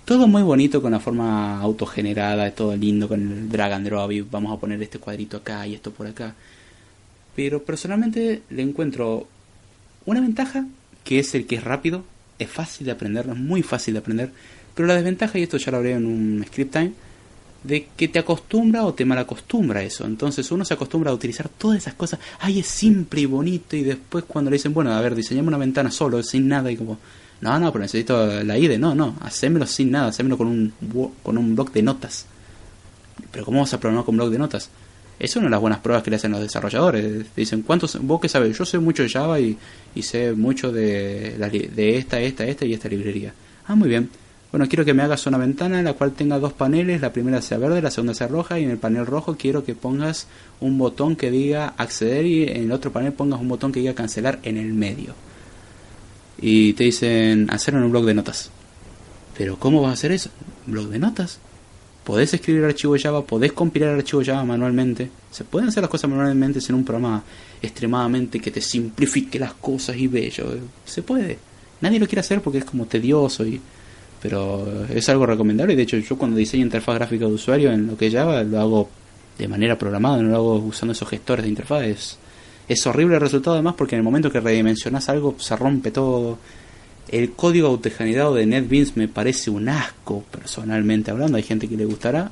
[0.05, 4.21] Todo muy bonito con la forma autogenerada, todo lindo con el drag and drop y
[4.21, 6.35] vamos a poner este cuadrito acá y esto por acá.
[7.35, 9.27] Pero personalmente le encuentro
[10.05, 10.67] una ventaja
[11.03, 12.03] que es el que es rápido,
[12.37, 14.31] es fácil de aprender, es muy fácil de aprender,
[14.75, 16.91] pero la desventaja, y esto ya lo hablé en un script time,
[17.63, 20.05] de que te acostumbra o te malacostumbra eso.
[20.05, 22.19] Entonces uno se acostumbra a utilizar todas esas cosas.
[22.39, 23.75] Ay, es simple y bonito.
[23.75, 26.69] Y después cuando le dicen, bueno, a ver, diseñame una ventana solo, sin nada.
[26.71, 26.99] Y como,
[27.41, 28.77] no, no, pero necesito la IDE.
[28.77, 30.07] No, no, hacémelo sin nada.
[30.07, 30.73] Hacémelo con un,
[31.23, 32.25] con un blog de notas.
[33.31, 34.69] Pero ¿cómo vas a programar con un blog de notas?
[35.17, 37.25] Es una de las buenas pruebas que le hacen los desarrolladores.
[37.35, 38.57] Dicen, ¿cuántos, vos qué sabes?
[38.57, 39.57] Yo sé mucho de Java y,
[39.93, 43.33] y sé mucho de, de esta, esta, esta y esta librería.
[43.67, 44.09] Ah, muy bien
[44.55, 47.41] bueno, quiero que me hagas una ventana en la cual tenga dos paneles, la primera
[47.41, 50.27] sea verde, la segunda sea roja y en el panel rojo quiero que pongas
[50.61, 53.93] un botón que diga acceder y en el otro panel pongas un botón que diga
[53.93, 55.13] cancelar en el medio.
[56.41, 58.51] Y te dicen hacerlo en un blog de notas.
[59.37, 60.29] Pero ¿cómo vas a hacer eso?
[60.65, 61.39] ¿Blog de notas?
[62.03, 65.09] Podés escribir el archivo Java, podés compilar el archivo Java manualmente.
[65.31, 67.23] Se pueden hacer las cosas manualmente sin un programa
[67.61, 70.45] extremadamente que te simplifique las cosas y bello.
[70.85, 71.39] Se puede.
[71.81, 73.59] Nadie lo quiere hacer porque es como tedioso y
[74.21, 77.97] pero es algo recomendable de hecho yo cuando diseño interfaz gráfica de usuario en lo
[77.97, 78.89] que Java lo hago
[79.37, 82.17] de manera programada, no lo hago usando esos gestores de interfaz.
[82.67, 86.37] Es, horrible el resultado además porque en el momento que redimensionas algo se rompe todo.
[87.07, 91.85] El código autogenerado de NetBeans me parece un asco personalmente hablando, hay gente que le
[91.85, 92.31] gustará,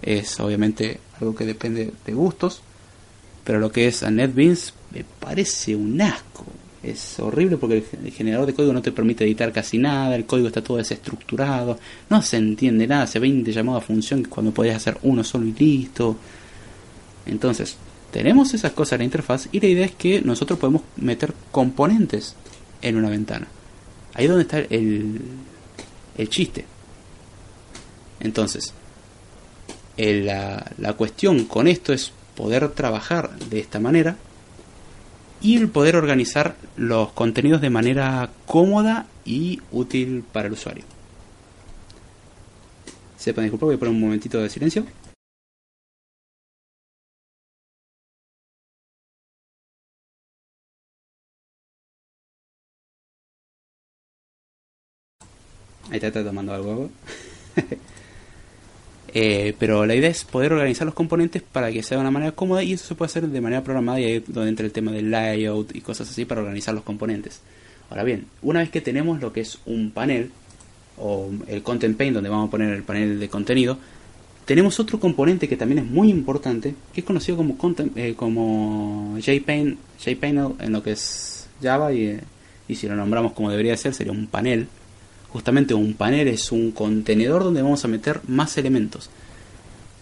[0.00, 2.62] es obviamente algo que depende de gustos,
[3.42, 6.44] pero lo que es a NetBeans me parece un asco.
[6.80, 10.46] Es horrible porque el generador de código no te permite editar casi nada, el código
[10.46, 11.76] está todo desestructurado,
[12.08, 15.52] no se entiende nada, hace 20 llamados a función cuando podías hacer uno solo y
[15.52, 16.16] listo.
[17.26, 17.76] Entonces,
[18.10, 22.34] tenemos esas cosas en la interfaz y la idea es que nosotros podemos meter componentes
[22.82, 23.48] en una ventana.
[24.14, 25.20] Ahí es donde está el,
[26.16, 26.64] el chiste.
[28.20, 28.72] Entonces,
[29.96, 34.16] la, la cuestión con esto es poder trabajar de esta manera
[35.40, 40.84] y el poder organizar los contenidos de manera cómoda y útil para el usuario.
[43.16, 44.86] Sepan disculpar, voy a poner un momentito de silencio.
[55.90, 56.90] Ahí está, está tomando algo.
[59.14, 62.32] Eh, pero la idea es poder organizar los componentes para que sea de una manera
[62.32, 64.92] cómoda y eso se puede hacer de manera programada y ahí donde entra el tema
[64.92, 67.40] del layout y cosas así para organizar los componentes.
[67.90, 70.30] Ahora bien, una vez que tenemos lo que es un panel
[70.98, 73.78] o el Content Pane donde vamos a poner el panel de contenido,
[74.44, 79.16] tenemos otro componente que también es muy importante, que es conocido como content, eh, como
[79.18, 82.20] JPaint, JPanel en lo que es Java y, eh,
[82.68, 84.68] y si lo nombramos como debería ser sería un panel
[85.30, 89.10] Justamente un panel es un contenedor donde vamos a meter más elementos.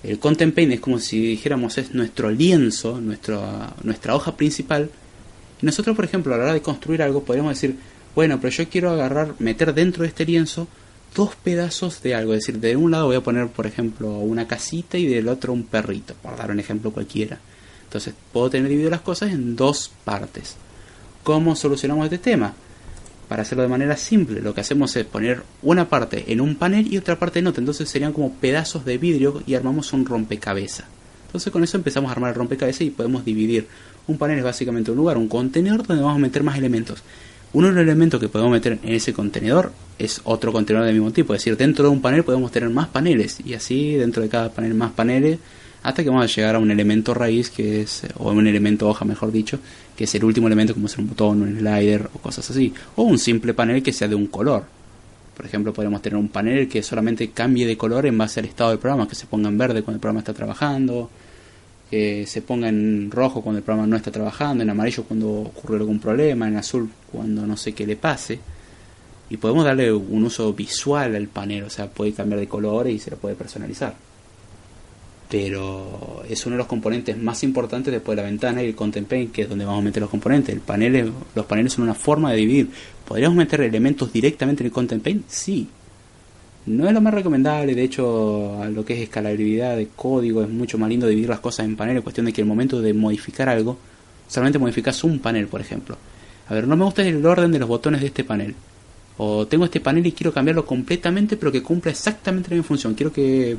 [0.02, 4.88] El Content Pane es como si dijéramos es nuestro lienzo, nuestra, hoja principal.
[5.60, 7.76] Y nosotros, por ejemplo, a la hora de construir algo, podríamos decir,
[8.14, 10.68] bueno, pero yo quiero agarrar, meter dentro de este lienzo
[11.14, 12.34] dos pedazos de algo.
[12.34, 15.52] Es decir, de un lado voy a poner, por ejemplo, una casita y del otro
[15.52, 17.40] un perrito, por dar un ejemplo cualquiera.
[17.84, 20.56] Entonces, puedo tener dividido las cosas en dos partes.
[21.24, 22.54] ¿Cómo solucionamos este tema?
[23.28, 26.92] Para hacerlo de manera simple, lo que hacemos es poner una parte en un panel
[26.92, 27.60] y otra parte en otra.
[27.60, 30.86] Entonces serían como pedazos de vidrio y armamos un rompecabezas.
[31.26, 33.66] Entonces con eso empezamos a armar el rompecabezas y podemos dividir.
[34.06, 37.02] Un panel es básicamente un lugar, un contenedor donde vamos a meter más elementos.
[37.52, 41.10] Uno de los elementos que podemos meter en ese contenedor es otro contenedor del mismo
[41.10, 41.34] tipo.
[41.34, 44.50] Es decir, dentro de un panel podemos tener más paneles y así dentro de cada
[44.50, 45.38] panel más paneles
[45.86, 49.04] hasta que vamos a llegar a un elemento raíz que es, o un elemento hoja
[49.04, 49.60] mejor dicho,
[49.96, 53.04] que es el último elemento como ser un botón, un slider o cosas así, o
[53.04, 54.64] un simple panel que sea de un color.
[55.36, 58.70] Por ejemplo, podemos tener un panel que solamente cambie de color en base al estado
[58.70, 61.08] del programa, que se ponga en verde cuando el programa está trabajando,
[61.88, 65.76] que se ponga en rojo cuando el programa no está trabajando, en amarillo cuando ocurre
[65.76, 68.40] algún problema, en azul cuando no sé qué le pase.
[69.30, 72.98] Y podemos darle un uso visual al panel, o sea, puede cambiar de color y
[72.98, 73.94] se lo puede personalizar
[75.28, 79.08] pero es uno de los componentes más importantes después de la ventana y el content
[79.08, 80.54] pane, que es donde vamos a meter los componentes.
[80.54, 82.70] El panel, los paneles son una forma de dividir.
[83.06, 85.20] ¿Podríamos meter elementos directamente en el content pane?
[85.26, 85.68] Sí.
[86.66, 90.48] No es lo más recomendable, de hecho, a lo que es escalabilidad de código, es
[90.48, 93.48] mucho más lindo dividir las cosas en paneles, cuestión de que el momento de modificar
[93.48, 93.78] algo,
[94.26, 95.96] solamente modificas un panel, por ejemplo.
[96.48, 98.54] A ver, no me gusta el orden de los botones de este panel.
[99.18, 102.94] O tengo este panel y quiero cambiarlo completamente, pero que cumpla exactamente la misma función.
[102.94, 103.56] Quiero que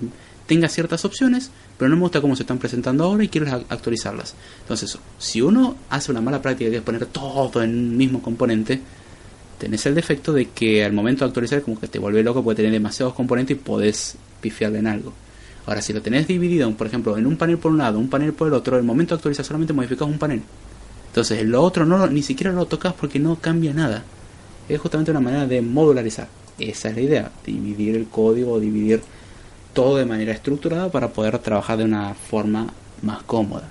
[0.48, 4.34] tenga ciertas opciones, pero no me gusta cómo se están presentando ahora y quiero actualizarlas.
[4.62, 8.82] Entonces, si uno hace una mala práctica de poner todo en un mismo componente,
[9.60, 12.58] tenés el defecto de que al momento de actualizar como que te vuelve loco porque
[12.58, 15.14] tener demasiados componentes y podés pifiarle en algo.
[15.66, 18.32] Ahora, si lo tenés dividido, por ejemplo, en un panel por un lado, un panel
[18.32, 20.42] por el otro, al momento de actualizar solamente modificas un panel.
[21.10, 24.04] Entonces, lo otro no ni siquiera lo tocas porque no cambia nada.
[24.70, 26.30] Es justamente una manera de modularizar.
[26.58, 29.02] Esa es la idea, dividir el código, dividir
[29.78, 33.70] todo de manera estructurada para poder trabajar de una forma más cómoda.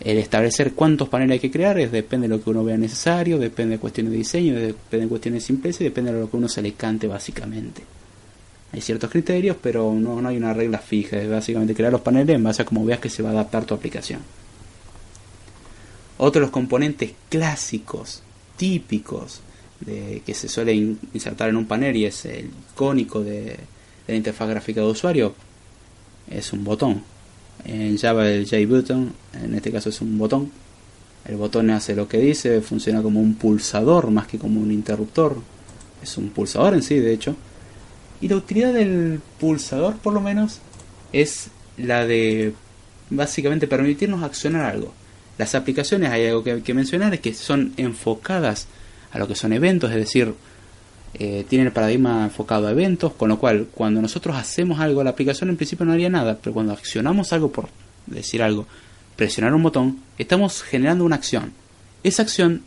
[0.00, 3.38] El establecer cuántos paneles hay que crear es, depende de lo que uno vea necesario,
[3.38, 6.38] depende de cuestiones de diseño, depende de cuestiones de simpleza y depende de lo que
[6.38, 7.82] uno se le cante básicamente.
[8.72, 12.34] Hay ciertos criterios, pero no, no hay una regla fija, es básicamente crear los paneles
[12.34, 14.20] en base a cómo veas que se va a adaptar tu aplicación.
[16.16, 18.22] Otro de los componentes clásicos,
[18.56, 19.42] típicos,
[19.80, 23.58] de, que se suele insertar en un panel y es el icónico de,
[24.06, 25.34] la interfaz gráfica de usuario
[26.30, 27.02] es un botón.
[27.64, 29.12] En Java el JButton,
[29.42, 30.50] en este caso es un botón.
[31.24, 35.36] El botón hace lo que dice, funciona como un pulsador más que como un interruptor.
[36.02, 37.34] Es un pulsador en sí, de hecho.
[38.20, 40.60] Y la utilidad del pulsador, por lo menos,
[41.12, 42.54] es la de
[43.10, 44.92] básicamente permitirnos accionar algo.
[45.38, 48.68] Las aplicaciones, hay algo que hay que mencionar, es que son enfocadas
[49.10, 50.32] a lo que son eventos, es decir,
[51.14, 55.10] eh, tiene el paradigma enfocado a eventos, con lo cual cuando nosotros hacemos algo, la
[55.10, 57.68] aplicación en principio no haría nada, pero cuando accionamos algo, por
[58.06, 58.66] decir algo,
[59.16, 61.52] presionar un botón, estamos generando una acción.
[62.02, 62.62] Esa acción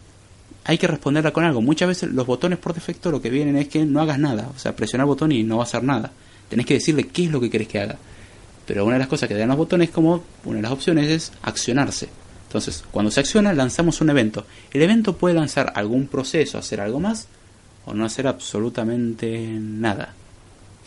[0.65, 1.61] hay que responderla con algo.
[1.61, 4.59] Muchas veces los botones por defecto lo que vienen es que no hagas nada, o
[4.59, 6.11] sea, presionar el botón y no va a hacer nada.
[6.49, 7.97] Tenés que decirle qué es lo que querés que haga.
[8.65, 11.31] Pero una de las cosas que dan los botones, como una de las opciones, es
[11.41, 12.09] accionarse.
[12.47, 14.45] Entonces, cuando se acciona, lanzamos un evento.
[14.71, 17.27] El evento puede lanzar algún proceso, hacer algo más,
[17.89, 20.13] o no hacer absolutamente nada,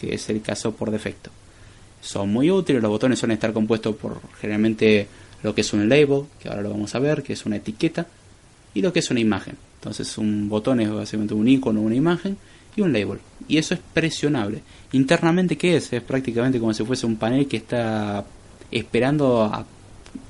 [0.00, 1.30] que es el caso por defecto.
[2.00, 5.08] Son muy útiles, los botones suelen estar compuestos por generalmente
[5.42, 8.06] lo que es un label, que ahora lo vamos a ver, que es una etiqueta,
[8.74, 9.56] y lo que es una imagen.
[9.80, 12.36] Entonces un botón es básicamente un icono, una imagen
[12.76, 13.18] y un label.
[13.48, 14.62] Y eso es presionable.
[14.92, 15.92] Internamente, ¿qué es?
[15.92, 18.24] Es prácticamente como si fuese un panel que está
[18.70, 19.66] esperando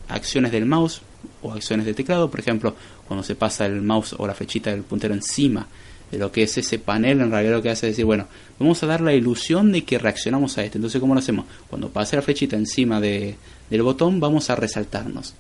[0.08, 1.02] acciones del mouse
[1.42, 2.30] o acciones de teclado.
[2.30, 2.74] Por ejemplo,
[3.06, 5.66] cuando se pasa el mouse o la flechita del puntero encima
[6.12, 8.82] de lo que es ese panel, en realidad lo que hace es decir, bueno, vamos
[8.82, 10.76] a dar la ilusión de que reaccionamos a esto.
[10.76, 11.46] Entonces, ¿cómo lo hacemos?
[11.68, 13.34] Cuando pase la flechita encima de,
[13.70, 15.34] del botón, vamos a resaltarnos.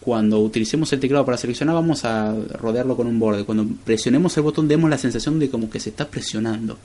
[0.00, 3.44] Cuando utilicemos el teclado para seleccionar, vamos a rodearlo con un borde.
[3.46, 6.76] Cuando presionemos el botón, demos la sensación de como que se está presionando.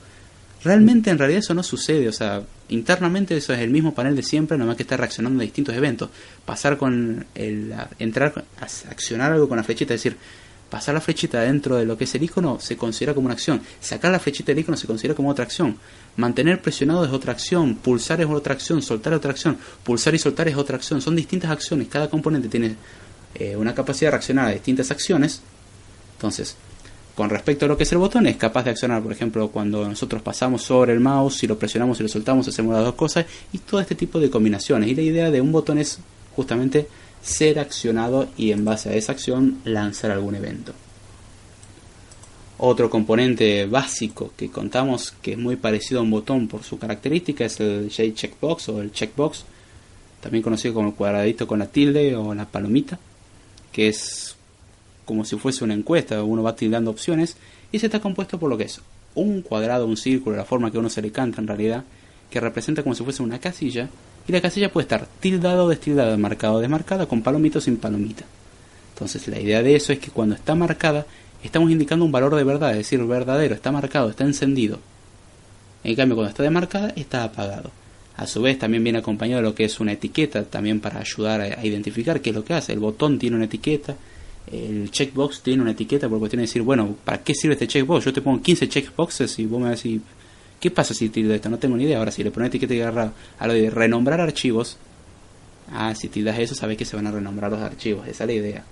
[0.64, 4.22] Realmente en realidad eso no sucede, o sea, internamente eso es el mismo panel de
[4.22, 6.08] siempre, nomás que está reaccionando a distintos eventos.
[6.46, 10.18] Pasar con el entrar a accionar algo con la flechita, es decir,
[10.70, 13.60] pasar la flechita dentro de lo que es el icono se considera como una acción.
[13.80, 15.76] Sacar la flechita del icono se considera como otra acción.
[16.16, 17.74] Mantener presionado es otra acción.
[17.74, 18.80] Pulsar es otra acción.
[18.80, 19.58] Soltar es otra acción.
[19.82, 21.02] Pulsar y soltar es otra acción.
[21.02, 21.88] Son distintas acciones.
[21.88, 22.76] Cada componente tiene
[23.34, 25.42] eh, una capacidad de reaccionar a distintas acciones.
[26.16, 26.56] Entonces,
[27.14, 29.86] con respecto a lo que es el botón, es capaz de accionar, por ejemplo, cuando
[29.86, 33.26] nosotros pasamos sobre el mouse, si lo presionamos y lo soltamos, hacemos las dos cosas,
[33.52, 34.88] y todo este tipo de combinaciones.
[34.88, 35.98] Y la idea de un botón es
[36.34, 36.88] justamente
[37.22, 40.72] ser accionado y en base a esa acción lanzar algún evento.
[42.58, 47.44] Otro componente básico que contamos que es muy parecido a un botón por su característica
[47.44, 49.44] es el J-Checkbox o el checkbox,
[50.20, 52.98] también conocido como el cuadradito con la tilde o la palomita,
[53.72, 54.36] que es
[55.06, 57.36] como si fuese una encuesta, uno va tildando opciones
[57.72, 58.80] y se está compuesto por lo que es
[59.14, 61.84] un cuadrado, un círculo, la forma que uno se le canta en realidad,
[62.30, 63.88] que representa como si fuese una casilla
[64.26, 67.76] y la casilla puede estar tildada o destildada, marcada o desmarcada, con palomito o sin
[67.76, 68.24] palomita.
[68.94, 71.06] Entonces la idea de eso es que cuando está marcada
[71.42, 74.78] estamos indicando un valor de verdad, es decir, verdadero, está marcado, está encendido.
[75.82, 77.70] En cambio cuando está desmarcada está apagado.
[78.16, 81.40] A su vez también viene acompañado de lo que es una etiqueta, también para ayudar
[81.40, 82.72] a, identificar qué es lo que hace.
[82.72, 83.96] El botón tiene una etiqueta,
[84.52, 88.04] el checkbox tiene una etiqueta por cuestión de decir, bueno, ¿para qué sirve este checkbox?
[88.04, 90.02] Yo te pongo 15 checkboxes y vos me decís,
[90.60, 91.48] ¿qué pasa si tildo esto?
[91.48, 91.98] No tengo ni idea.
[91.98, 94.76] Ahora, si le pones etiqueta de agarrado a lo de renombrar archivos,
[95.72, 98.06] ah, si tildas eso, sabes que se van a renombrar los archivos.
[98.06, 98.64] Esa es la idea.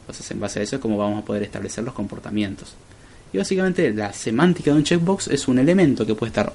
[0.00, 2.74] Entonces, en base a eso es como vamos a poder establecer los comportamientos.
[3.32, 6.52] Y básicamente la semántica de un checkbox es un elemento que puede estar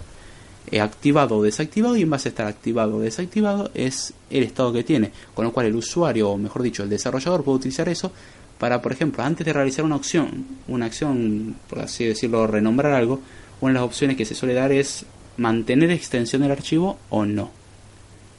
[0.71, 4.73] eh, activado o desactivado y en base a estar activado o desactivado es el estado
[4.73, 5.11] que tiene.
[5.35, 8.11] Con lo cual el usuario, o mejor dicho, el desarrollador puede utilizar eso
[8.57, 13.19] para, por ejemplo, antes de realizar una acción, una acción, por así decirlo, renombrar algo,
[13.63, 15.05] una de las opciones que se suele dar es
[15.37, 17.51] mantener extensión del archivo o no.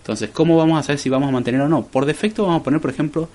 [0.02, 1.86] Entonces, ¿cómo vamos a saber si vamos a mantener o no?
[1.86, 3.28] Por defecto vamos a poner, por ejemplo,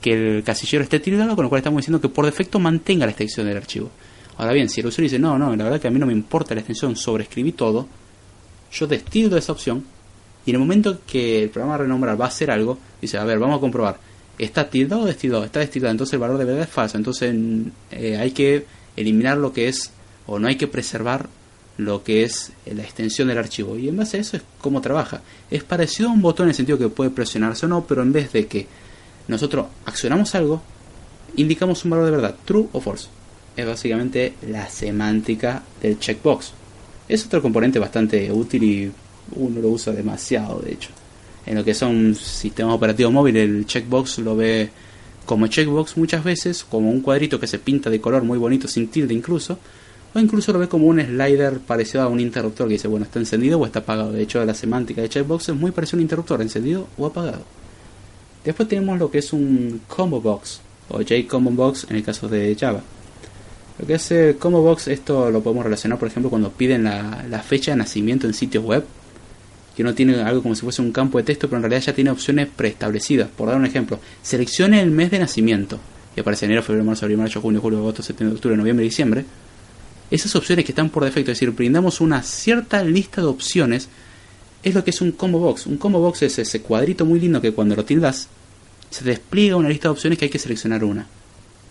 [0.00, 3.12] que el casillero esté tildado, con lo cual estamos diciendo que por defecto mantenga la
[3.12, 3.90] extensión del archivo.
[4.38, 6.12] Ahora bien, si el usuario dice, no, no, la verdad que a mí no me
[6.12, 7.86] importa la extensión, sobreescribí todo,
[8.72, 9.84] yo destildo esa opción
[10.46, 13.38] y en el momento que el programa renombrar va a hacer algo, dice, a ver,
[13.38, 13.98] vamos a comprobar
[14.38, 15.44] ¿Está tildado o destildado?
[15.44, 16.96] Está destildado, entonces el valor de verdad es falso.
[16.96, 17.34] Entonces
[17.90, 18.64] eh, hay que
[18.96, 19.90] eliminar lo que es,
[20.28, 21.28] o no hay que preservar
[21.76, 23.76] lo que es la extensión del archivo.
[23.76, 25.22] Y en base a eso es cómo trabaja.
[25.50, 28.12] Es parecido a un botón en el sentido que puede presionarse o no, pero en
[28.12, 28.66] vez de que
[29.26, 30.62] nosotros accionamos algo,
[31.36, 33.08] indicamos un valor de verdad, true o false.
[33.56, 36.52] Es básicamente la semántica del checkbox.
[37.08, 38.92] Es otro componente bastante útil y
[39.34, 40.90] uno lo usa demasiado, de hecho
[41.48, 44.68] en lo que son sistemas operativos móviles, el checkbox lo ve
[45.24, 48.88] como checkbox muchas veces, como un cuadrito que se pinta de color muy bonito, sin
[48.88, 49.58] tilde incluso,
[50.14, 53.18] o incluso lo ve como un slider parecido a un interruptor que dice, bueno, está
[53.18, 54.12] encendido o está apagado.
[54.12, 57.42] De hecho, la semántica de checkbox es muy parecida a un interruptor, encendido o apagado.
[58.44, 62.56] Después tenemos lo que es un combo box, o JCombo box en el caso de
[62.58, 62.80] Java.
[63.78, 67.72] Lo que el combo box, esto lo podemos relacionar, por ejemplo, cuando piden la, fecha
[67.72, 68.84] de nacimiento en sitios web
[69.76, 71.94] que no tiene algo como si fuese un campo de texto, pero en realidad ya
[71.94, 73.28] tiene opciones preestablecidas.
[73.28, 75.78] Por dar un ejemplo, seleccione el mes de nacimiento,
[76.16, 79.24] y aparece enero, febrero, marzo, abril, mayo, junio, julio, agosto, septiembre, octubre, noviembre, diciembre.
[80.10, 83.88] Esas opciones que están por defecto, es decir, brindamos una cierta lista de opciones,
[84.62, 85.66] es lo que es un combo box.
[85.66, 88.28] Un combo box es ese cuadrito muy lindo que cuando lo tildas,
[88.90, 91.06] se despliega una lista de opciones que hay que seleccionar una.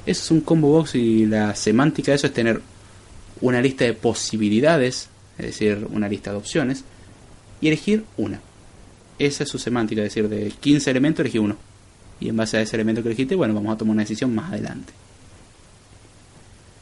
[0.05, 2.61] Eso es un combo box y la semántica de eso es tener
[3.41, 6.83] una lista de posibilidades, es decir, una lista de opciones,
[7.59, 8.39] y elegir una.
[9.19, 11.57] Esa es su semántica, es decir, de 15 elementos elegí uno.
[12.19, 14.51] Y en base a ese elemento que elegiste, bueno, vamos a tomar una decisión más
[14.51, 14.93] adelante.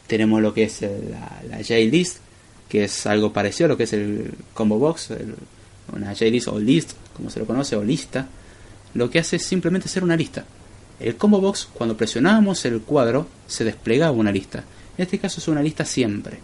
[0.07, 2.17] Tenemos lo que es la, la JList,
[2.69, 5.09] que es algo parecido a lo que es el combo box,
[5.93, 8.27] una JList o list, como se lo conoce, o lista,
[8.93, 10.45] lo que hace es simplemente ser una lista.
[10.99, 14.63] El combo box, cuando presionábamos el cuadro, se desplegaba una lista.
[14.97, 16.39] En este caso es una lista siempre.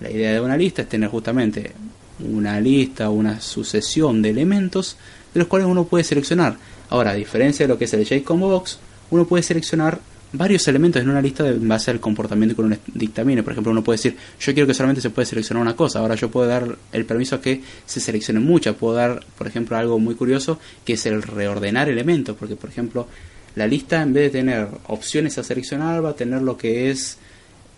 [0.00, 1.72] La idea de una lista es tener justamente
[2.18, 4.96] una lista una sucesión de elementos
[5.34, 6.56] de los cuales uno puede seleccionar.
[6.88, 8.78] Ahora, a diferencia de lo que es el JCombo Box,
[9.10, 10.00] uno puede seleccionar
[10.36, 13.42] varios elementos en una lista en base al comportamiento que uno dictamine.
[13.42, 16.00] Por ejemplo, uno puede decir, yo quiero que solamente se puede seleccionar una cosa.
[16.00, 18.76] Ahora yo puedo dar el permiso a que se seleccionen muchas.
[18.76, 22.36] Puedo dar, por ejemplo, algo muy curioso, que es el reordenar elementos.
[22.36, 23.08] Porque, por ejemplo,
[23.54, 27.18] la lista, en vez de tener opciones a seleccionar, va a tener lo que es,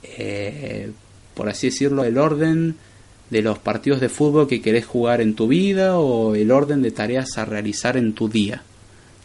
[0.02, 0.90] eh,
[1.34, 2.76] por así decirlo, el orden
[3.30, 6.90] de los partidos de fútbol que querés jugar en tu vida o el orden de
[6.90, 8.62] tareas a realizar en tu día.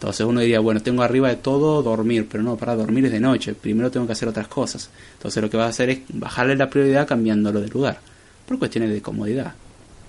[0.04, 3.22] Entonces uno diría, bueno, tengo arriba de todo dormir, pero no, para dormir es de
[3.22, 4.90] noche, primero tengo que hacer otras cosas.
[5.14, 8.02] Entonces lo que vas a hacer es bajarle la prioridad cambiándolo de lugar,
[8.46, 9.54] por cuestiones de comodidad.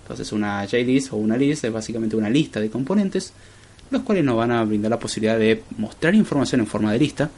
[0.03, 3.33] Entonces una JList o una list es básicamente una lista de componentes,
[3.93, 7.31] los cuales nos van a brindar la posibilidad de mostrar información en forma de lista,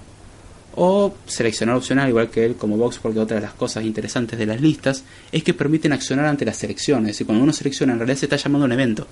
[0.76, 4.46] o seleccionar opcional igual que él como box porque otra de las cosas interesantes de
[4.46, 7.98] las listas es que permiten accionar ante la selección es decir cuando uno selecciona en
[7.98, 9.06] realidad se está llamando un evento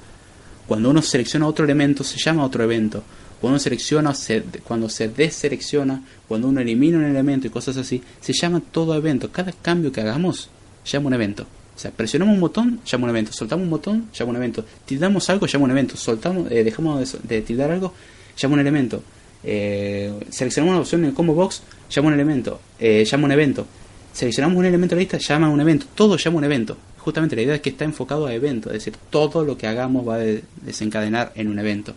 [0.67, 3.03] cuando uno selecciona otro elemento se llama otro evento
[3.45, 8.03] cuando uno selecciona, se, cuando se deselecciona, cuando uno elimina un elemento y cosas así,
[8.19, 9.31] se llama todo evento.
[9.31, 10.49] Cada cambio que hagamos
[10.87, 11.43] llama un evento.
[11.43, 13.35] O sea, presionamos un botón, llama un evento.
[13.35, 14.65] Soltamos un botón, llama un evento.
[14.87, 15.95] Tildamos algo, llama un evento.
[15.95, 17.93] Soltamos, eh, dejamos de, tildar algo,
[18.35, 19.03] llama un elemento.
[19.43, 22.63] Eh, seleccionamos una opción en el combo box, llama un elemento.
[22.81, 23.67] Eh, llama un evento.
[24.15, 25.85] Seleccionamos un elemento de la lista, llama un evento.
[25.95, 26.79] Todo llama un evento.
[26.97, 28.71] Justamente la idea es que está enfocado a evento.
[28.71, 30.25] Es decir, todo lo que hagamos va a
[30.63, 31.95] desencadenar en un evento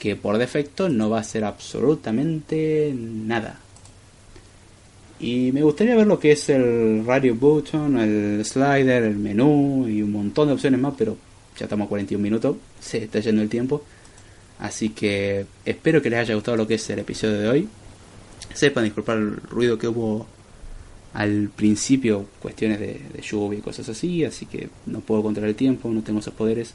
[0.00, 3.60] que por defecto no va a ser absolutamente nada.
[5.20, 10.00] Y me gustaría ver lo que es el radio button, el slider, el menú y
[10.00, 11.18] un montón de opciones más, pero
[11.58, 13.84] ya estamos a 41 minutos, se está yendo el tiempo.
[14.58, 17.68] Así que espero que les haya gustado lo que es el episodio de hoy.
[18.54, 20.26] Sepan disculpar el ruido que hubo
[21.12, 25.56] al principio, cuestiones de, de lluvia y cosas así, así que no puedo controlar el
[25.56, 26.72] tiempo, no tengo esos poderes.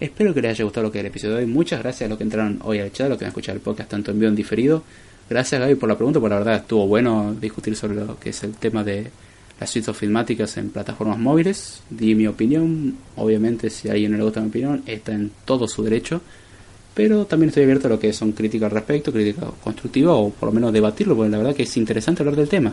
[0.00, 1.50] Espero que les haya gustado lo que es el episodio de hoy.
[1.50, 3.62] Muchas gracias a los que entraron hoy al chat, a los que han escuchado el
[3.62, 4.84] podcast tanto en vivo en diferido.
[5.28, 8.44] Gracias Gaby por la pregunta, porque la verdad estuvo bueno discutir sobre lo que es
[8.44, 9.10] el tema de
[9.58, 11.82] las suites filmáticas en plataformas móviles.
[11.90, 15.66] Di mi opinión, obviamente si a alguien no le gusta mi opinión, está en todo
[15.66, 16.20] su derecho.
[16.94, 20.50] Pero también estoy abierto a lo que son críticas al respecto, críticas constructivas o por
[20.50, 22.72] lo menos debatirlo, porque la verdad que es interesante hablar del tema.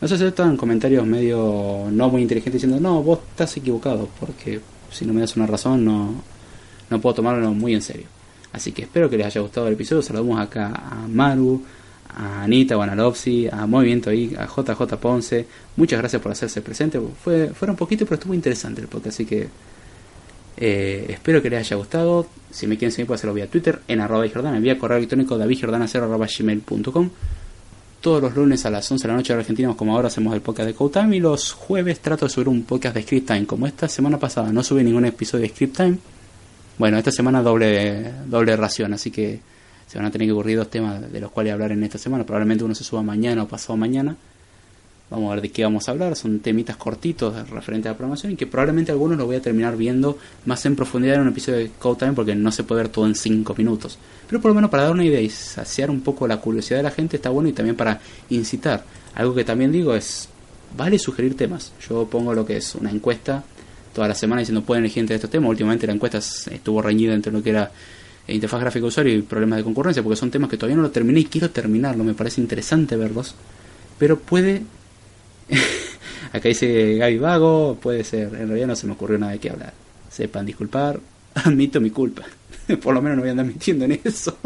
[0.00, 4.60] No se aceptan comentarios medio no muy inteligentes diciendo, no, vos estás equivocado, porque
[4.92, 6.22] si no me das una razón no,
[6.90, 8.06] no puedo tomarlo muy en serio.
[8.54, 10.00] Así que espero que les haya gustado el episodio.
[10.00, 11.60] Saludamos acá a Maru,
[12.16, 15.46] a Anita, a Lopsi, a Movimiento ahí, a JJ Ponce.
[15.76, 17.00] Muchas gracias por hacerse presente.
[17.22, 19.14] Fue, fueron poquito, pero estuvo interesante el podcast.
[19.14, 19.48] Así que
[20.56, 22.28] eh, espero que les haya gustado.
[22.52, 27.10] Si me quieren seguir, pueden hacerlo vía Twitter, en arroba Jordana, vía correo electrónico davidjordana0
[28.00, 30.42] Todos los lunes a las 11 de la noche de Argentina, como ahora hacemos el
[30.42, 31.16] podcast de Code Time.
[31.16, 33.46] Y los jueves trato de subir un podcast de Script Time.
[33.46, 35.98] Como esta semana pasada no subí ningún episodio de Script Time
[36.78, 39.40] bueno, esta semana doble, doble ración, así que
[39.86, 42.24] se van a tener que ocurrir dos temas de los cuales hablar en esta semana.
[42.24, 44.16] Probablemente uno se suba mañana o pasado mañana.
[45.10, 46.16] Vamos a ver de qué vamos a hablar.
[46.16, 49.76] Son temitas cortitos referentes a la programación y que probablemente algunos los voy a terminar
[49.76, 52.90] viendo más en profundidad en un episodio de Code Time porque no se puede ver
[52.90, 53.98] todo en 5 minutos.
[54.26, 56.84] Pero por lo menos para dar una idea y saciar un poco la curiosidad de
[56.84, 58.00] la gente está bueno y también para
[58.30, 58.84] incitar.
[59.14, 60.28] Algo que también digo es,
[60.76, 61.72] vale sugerir temas.
[61.88, 63.44] Yo pongo lo que es una encuesta
[63.94, 65.48] toda la semana diciendo pueden elegir entre estos temas.
[65.48, 67.70] Últimamente la encuesta estuvo reñida entre lo que era
[68.28, 71.20] interfaz gráfica usuario y problemas de concurrencia, porque son temas que todavía no lo terminé
[71.20, 72.04] y quiero terminarlo.
[72.04, 73.34] Me parece interesante verlos,
[73.98, 74.62] pero puede.
[76.32, 78.34] Acá dice Gaby Vago, puede ser.
[78.34, 79.72] En realidad no se me ocurrió nada de qué hablar.
[80.10, 81.00] Sepan disculpar,
[81.34, 82.22] admito mi culpa.
[82.82, 84.36] Por lo menos no voy a andar mintiendo en eso.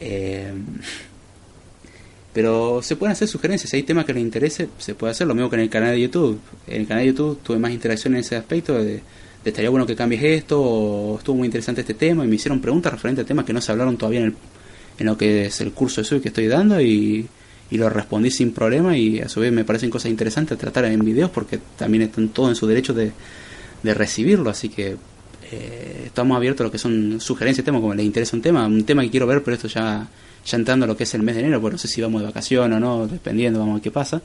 [0.00, 0.52] eh,
[2.34, 5.26] pero se pueden hacer sugerencias, si hay temas que les interese, se puede hacer.
[5.26, 6.40] Lo mismo que en el canal de YouTube.
[6.66, 9.00] En el canal de YouTube tuve más interacción en ese aspecto de,
[9.44, 12.92] estaría bueno que cambies esto, o estuvo muy interesante este tema, y me hicieron preguntas
[12.92, 14.34] referentes a temas que no se hablaron todavía en, el,
[14.98, 17.24] en lo que es el curso de SUI que estoy dando, y,
[17.70, 20.86] y lo respondí sin problema, y a su vez me parecen cosas interesantes a tratar
[20.86, 23.12] en videos, porque también están todos en su derecho de,
[23.80, 24.96] de recibirlo, así que
[25.52, 28.82] eh, estamos abiertos a lo que son sugerencias, temas, como les interesa un tema, un
[28.82, 30.08] tema que quiero ver, pero esto ya
[30.44, 32.26] ya entrando lo que es el mes de enero, pues no sé si vamos de
[32.26, 34.20] vacación o no, dependiendo, vamos a ver qué pasa.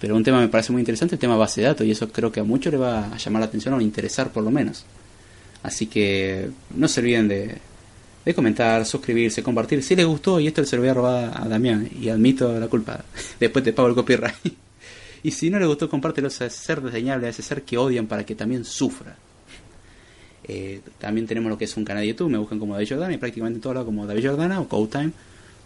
[0.00, 2.30] Pero un tema me parece muy interesante, el tema base de datos, y eso creo
[2.30, 4.84] que a muchos le va a llamar la atención o a interesar por lo menos.
[5.62, 7.58] Así que no se olviden de,
[8.24, 9.82] de comentar, suscribirse, compartir.
[9.82, 12.68] Si les gustó, y esto se lo voy a robar a Damián, y admito la
[12.68, 13.04] culpa,
[13.40, 14.34] después te pago el copyright.
[15.22, 18.06] y si no les gustó, compártelo a ese ser desdeñable, a ese ser que odian
[18.06, 19.16] para que también sufra.
[20.46, 23.14] Eh, también tenemos lo que es un canal de YouTube, me buscan como David Jordana
[23.14, 25.12] y prácticamente en lados como David Jordana o Code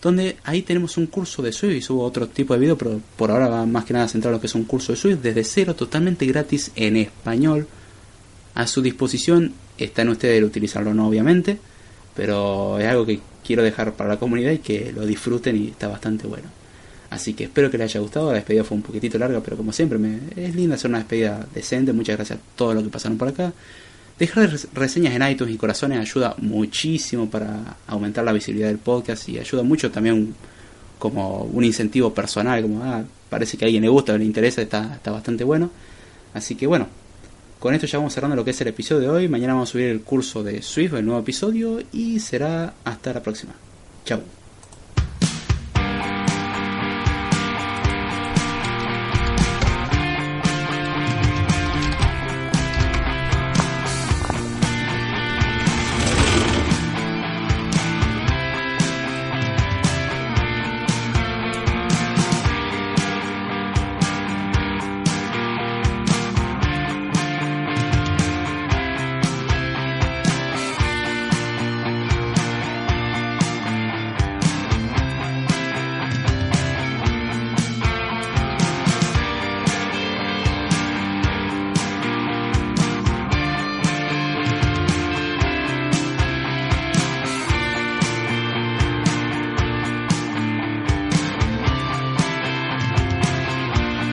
[0.00, 3.30] donde ahí tenemos un curso de Swift y subo otro tipo de video, pero por
[3.30, 5.44] ahora va más que nada centrado en lo que es un curso de Swift desde
[5.44, 7.66] cero, totalmente gratis en español.
[8.54, 11.58] A su disposición está en ustedes el utilizarlo no, obviamente,
[12.14, 15.88] pero es algo que quiero dejar para la comunidad y que lo disfruten y está
[15.88, 16.48] bastante bueno.
[17.10, 18.28] Así que espero que les haya gustado.
[18.28, 21.46] La despedida fue un poquitito larga, pero como siempre, me, es linda hacer una despedida
[21.54, 21.92] decente.
[21.92, 23.52] Muchas gracias a todos los que pasaron por acá.
[24.18, 29.38] Dejar reseñas en iTunes y corazones ayuda muchísimo para aumentar la visibilidad del podcast y
[29.38, 30.34] ayuda mucho también
[30.98, 34.94] como un incentivo personal, como ah, parece que a alguien le gusta, le interesa, está,
[34.94, 35.70] está bastante bueno.
[36.34, 36.88] Así que bueno,
[37.58, 39.28] con esto ya vamos cerrando lo que es el episodio de hoy.
[39.28, 43.22] Mañana vamos a subir el curso de Swift, el nuevo episodio, y será hasta la
[43.22, 43.54] próxima.
[44.04, 44.37] Chao.